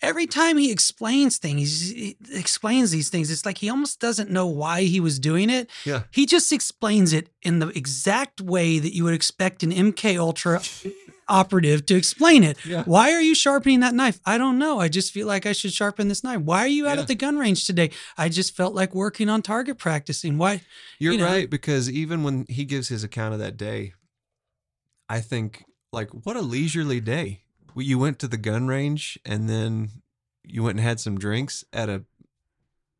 [0.01, 4.47] every time he explains things he explains these things it's like he almost doesn't know
[4.47, 6.03] why he was doing it Yeah.
[6.11, 10.59] he just explains it in the exact way that you would expect an MK Ultra
[11.31, 12.83] operative to explain it Yeah.
[12.83, 15.73] why are you sharpening that knife I don't know I just feel like I should
[15.73, 17.01] sharpen this knife why are you out Yeah.
[17.03, 20.61] at the gun range today I just felt like working on target practicing why
[20.99, 21.25] You're you know.
[21.25, 23.93] right because even when he gives his account of that day,
[25.09, 27.43] I think like what a leisurely day.
[27.75, 29.89] You went to the gun range and then
[30.43, 32.03] you went and had some drinks at a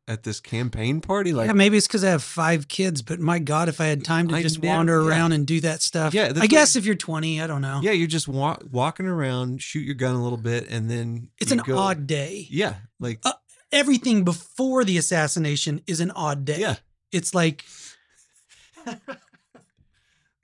[0.08, 1.32] at this campaign party.
[1.32, 4.04] Like yeah, maybe it's because I have five kids, but my God, if I had
[4.04, 5.08] time to I just never- wander yeah.
[5.08, 6.12] around and do that stuff.
[6.12, 7.80] Yeah, I guess if you're 20, I don't know.
[7.82, 11.52] yeah, you're just wa- walking around, shoot your gun a little bit, and then It's
[11.52, 12.46] an go- odd day.
[12.50, 13.32] Yeah, like Uh,
[13.70, 16.58] Everything before the assassination is an odd day.
[16.58, 16.74] yeah.
[17.10, 17.64] It's like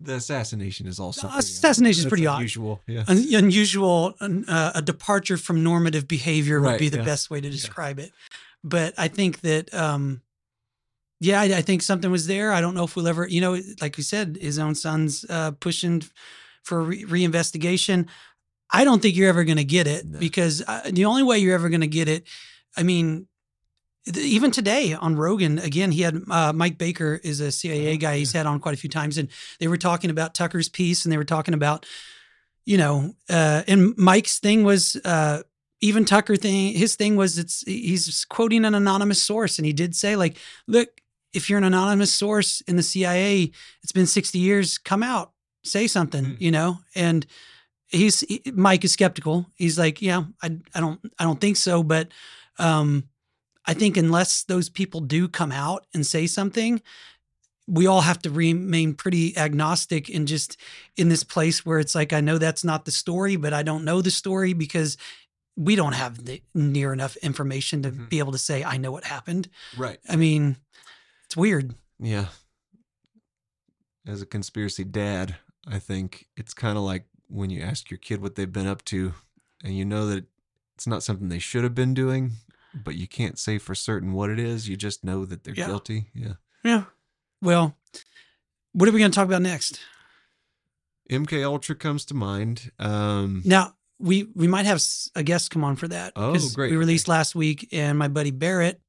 [0.00, 2.36] The assassination is also The assassination is pretty odd.
[2.36, 2.80] unusual.
[2.86, 7.04] Yeah, un- unusual, un- uh, a departure from normative behavior would Right, be the yeah.
[7.04, 8.12] best way to describe it.
[8.64, 10.22] But I think that, um,
[11.20, 12.52] yeah, I, I think something was there.
[12.52, 15.52] I don't know if we'll ever, you know, like we said, his own son's uh,
[15.52, 16.02] pushing
[16.62, 18.06] for re- reinvestigation.
[18.70, 20.18] I don't think you're ever going to get it No.
[20.18, 22.26] because uh, the only way you're ever going to get it,
[22.76, 23.26] I mean,
[24.04, 27.96] th- even today on Rogan, again, he had uh, Mike Baker is a CIA Oh,
[27.96, 29.28] guy he's had on quite a few times, and
[29.58, 31.86] they were talking about Tucker's piece, and they were talking about,
[32.66, 35.42] you know, uh, and Mike's thing was uh,
[35.80, 36.74] even Tucker thing.
[36.74, 40.36] His thing was it's he's quoting an anonymous source, and he did say like,
[40.66, 40.88] look,
[41.32, 43.50] if you're an anonymous source in the CIA,
[43.82, 45.32] it's been 60 years, come out,
[45.62, 46.40] say something, Mm.
[46.40, 47.26] you know, and
[47.86, 49.46] he's he- Mike is skeptical.
[49.54, 52.08] He's like, yeah, I I don't I don't think so, but
[52.58, 53.04] um,
[53.66, 56.80] I think unless those people do come out and say something,
[57.66, 60.56] we all have to remain pretty agnostic and just
[60.96, 63.84] in this place where it's like I know that's not the story, but I don't
[63.84, 64.96] know the story because
[65.60, 68.08] we don't have the near enough information to Mhm.
[68.08, 69.48] be able to say I know what happened.
[69.76, 69.98] right.
[70.08, 70.56] I mean,
[71.24, 71.74] it's weird.
[71.98, 72.28] Yeah.
[74.06, 75.36] As a conspiracy dad,
[75.66, 78.84] I think it's kind of like when you ask your kid what they've been up
[78.86, 79.14] to
[79.64, 80.24] and you know that
[80.76, 82.32] it's not something they should have been doing,
[82.72, 84.68] but you can't say for certain what it is.
[84.68, 85.66] You just know that they're Yeah.
[85.66, 86.10] guilty.
[86.14, 86.34] Yeah.
[86.62, 86.84] Yeah.
[87.42, 87.76] Well,
[88.72, 89.80] what are we going to talk about next?
[91.10, 92.70] MK Ultra comes to mind.
[92.78, 94.82] Um, Now, we we might have
[95.14, 96.12] a guest come on for that.
[96.16, 96.70] Oh, great.
[96.70, 98.80] We released last week, and my buddy Barrett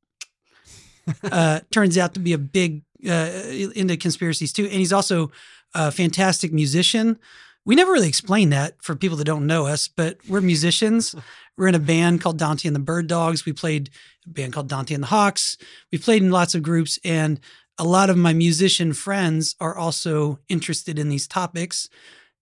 [1.23, 3.29] uh, turns out to be a big uh,
[3.75, 5.31] into conspiracies too, and he's also
[5.73, 7.17] a fantastic musician.
[7.65, 11.15] We never really explain that for people that don't know us, but we're musicians.
[11.57, 13.45] We're in a band called Dante and the Bird Dogs.
[13.45, 13.89] We played
[14.25, 15.57] a band called Dante and the Hawks.
[15.91, 17.37] We played in lots of groups, and
[17.77, 21.89] a lot of my musician friends are also interested in these topics.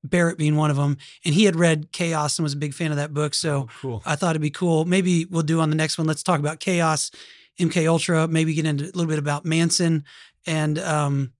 [0.03, 2.91] Barrett being one of them, and he had read Chaos and was a big fan
[2.91, 3.33] of that book.
[3.33, 4.01] So oh, cool.
[4.05, 4.85] I thought it'd be cool.
[4.85, 6.07] Maybe we'll do on the next one.
[6.07, 7.11] Let's talk about Chaos,
[7.59, 8.27] MK Ultra.
[8.27, 10.03] Maybe get into a little bit about Manson,
[10.45, 11.33] and um,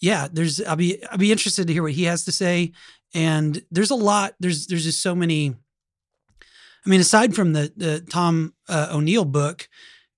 [0.00, 0.60] yeah, there's.
[0.62, 2.72] I'll be I'll be interested to hear what he has to say.
[3.14, 4.34] And there's a lot.
[4.40, 5.54] There's there's just so many.
[6.84, 9.68] I mean, aside from the the Tom uh, O'Neill book,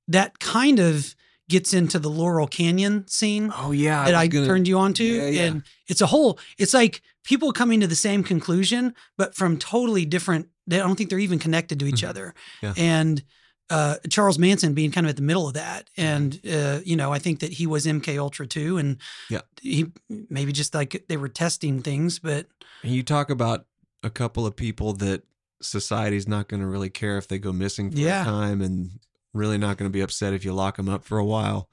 [0.09, 1.15] that kind of
[1.48, 4.04] gets into the Laurel Canyon scene Oh, yeah.
[4.06, 5.04] that I gonna- turned you on to.
[5.04, 5.42] Yeah, yeah.
[5.44, 10.06] And it's a whole, it's like people coming to the same conclusion, but from totally
[10.06, 12.08] different, they I don't think they're even connected to each Mhm.
[12.08, 12.34] other.
[12.62, 12.72] Yeah.
[12.76, 13.22] And
[13.70, 15.88] uh, Charles Manson being kind of at the middle of that.
[15.96, 18.76] And, uh, you know, I think that he was MK Ultra too.
[18.78, 18.98] And
[19.30, 19.40] Yeah.
[19.62, 19.86] he
[20.28, 22.46] maybe just like they were testing things, but
[22.82, 23.64] And you talk about
[24.02, 25.22] a couple of people that
[25.62, 28.20] society's not going to really care if they go missing for Yeah.
[28.22, 29.00] a time and
[29.35, 31.69] really not going to be upset if you lock him up for a while.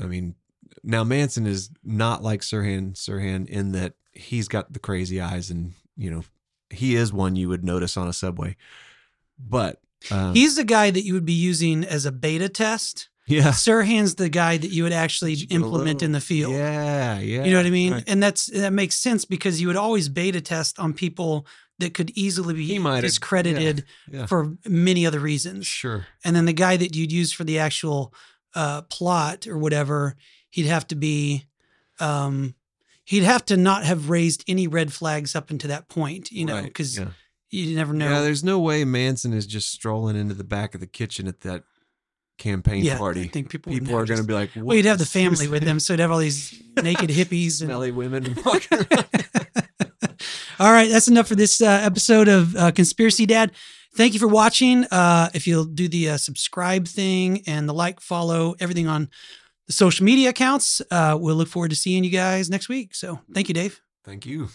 [0.00, 0.34] I mean,
[0.82, 5.74] now Manson is not like Sirhan Sirhan in that he's got the crazy eyes and,
[5.96, 6.24] you know,
[6.70, 8.56] he is one you would notice on a subway.
[9.38, 13.08] But um, he's the guy that you would be using as a beta test.
[13.26, 13.48] yeah.
[13.48, 16.52] Sirhan's the guy that you would actually implement little- in the field.
[16.54, 17.44] Yeah, yeah.
[17.44, 17.92] You know what I mean?
[17.92, 18.04] right.
[18.06, 21.46] And that's that makes sense because you would always beta test on people
[21.78, 24.26] that could easily be He might have- discredited yeah.
[24.26, 25.66] for many other reasons.
[25.66, 26.06] Sure.
[26.24, 28.12] And then the guy that you'd use for the actual
[28.54, 30.16] uh, plot or whatever,
[30.50, 31.44] he'd have to be,
[32.00, 32.54] um,
[33.04, 36.54] he'd have to not have raised any red flags up until that point, you know,
[36.56, 37.08] Right, because yeah.
[37.50, 38.10] you never know.
[38.10, 41.42] Yeah, there's no way Manson is just strolling into the back of the kitchen at
[41.42, 41.62] that
[42.38, 43.22] campaign Yeah, party.
[43.22, 45.62] I think people People are going to be like, Well, you'd have the family with
[45.64, 49.06] them, so you'd have all these naked hippies and smelly women walking around.
[50.60, 53.52] All right, that's enough for this uh, episode of uh, Conspiracy Dad.
[53.94, 54.86] thank you for watching.
[54.86, 59.08] Uh, if you'll do the uh, subscribe thing and the like, follow, everything on
[59.68, 62.96] the social media accounts, uh, we'll look forward to seeing you guys next week.
[62.96, 63.80] So thank you, Dave.
[64.04, 64.48] Thank you.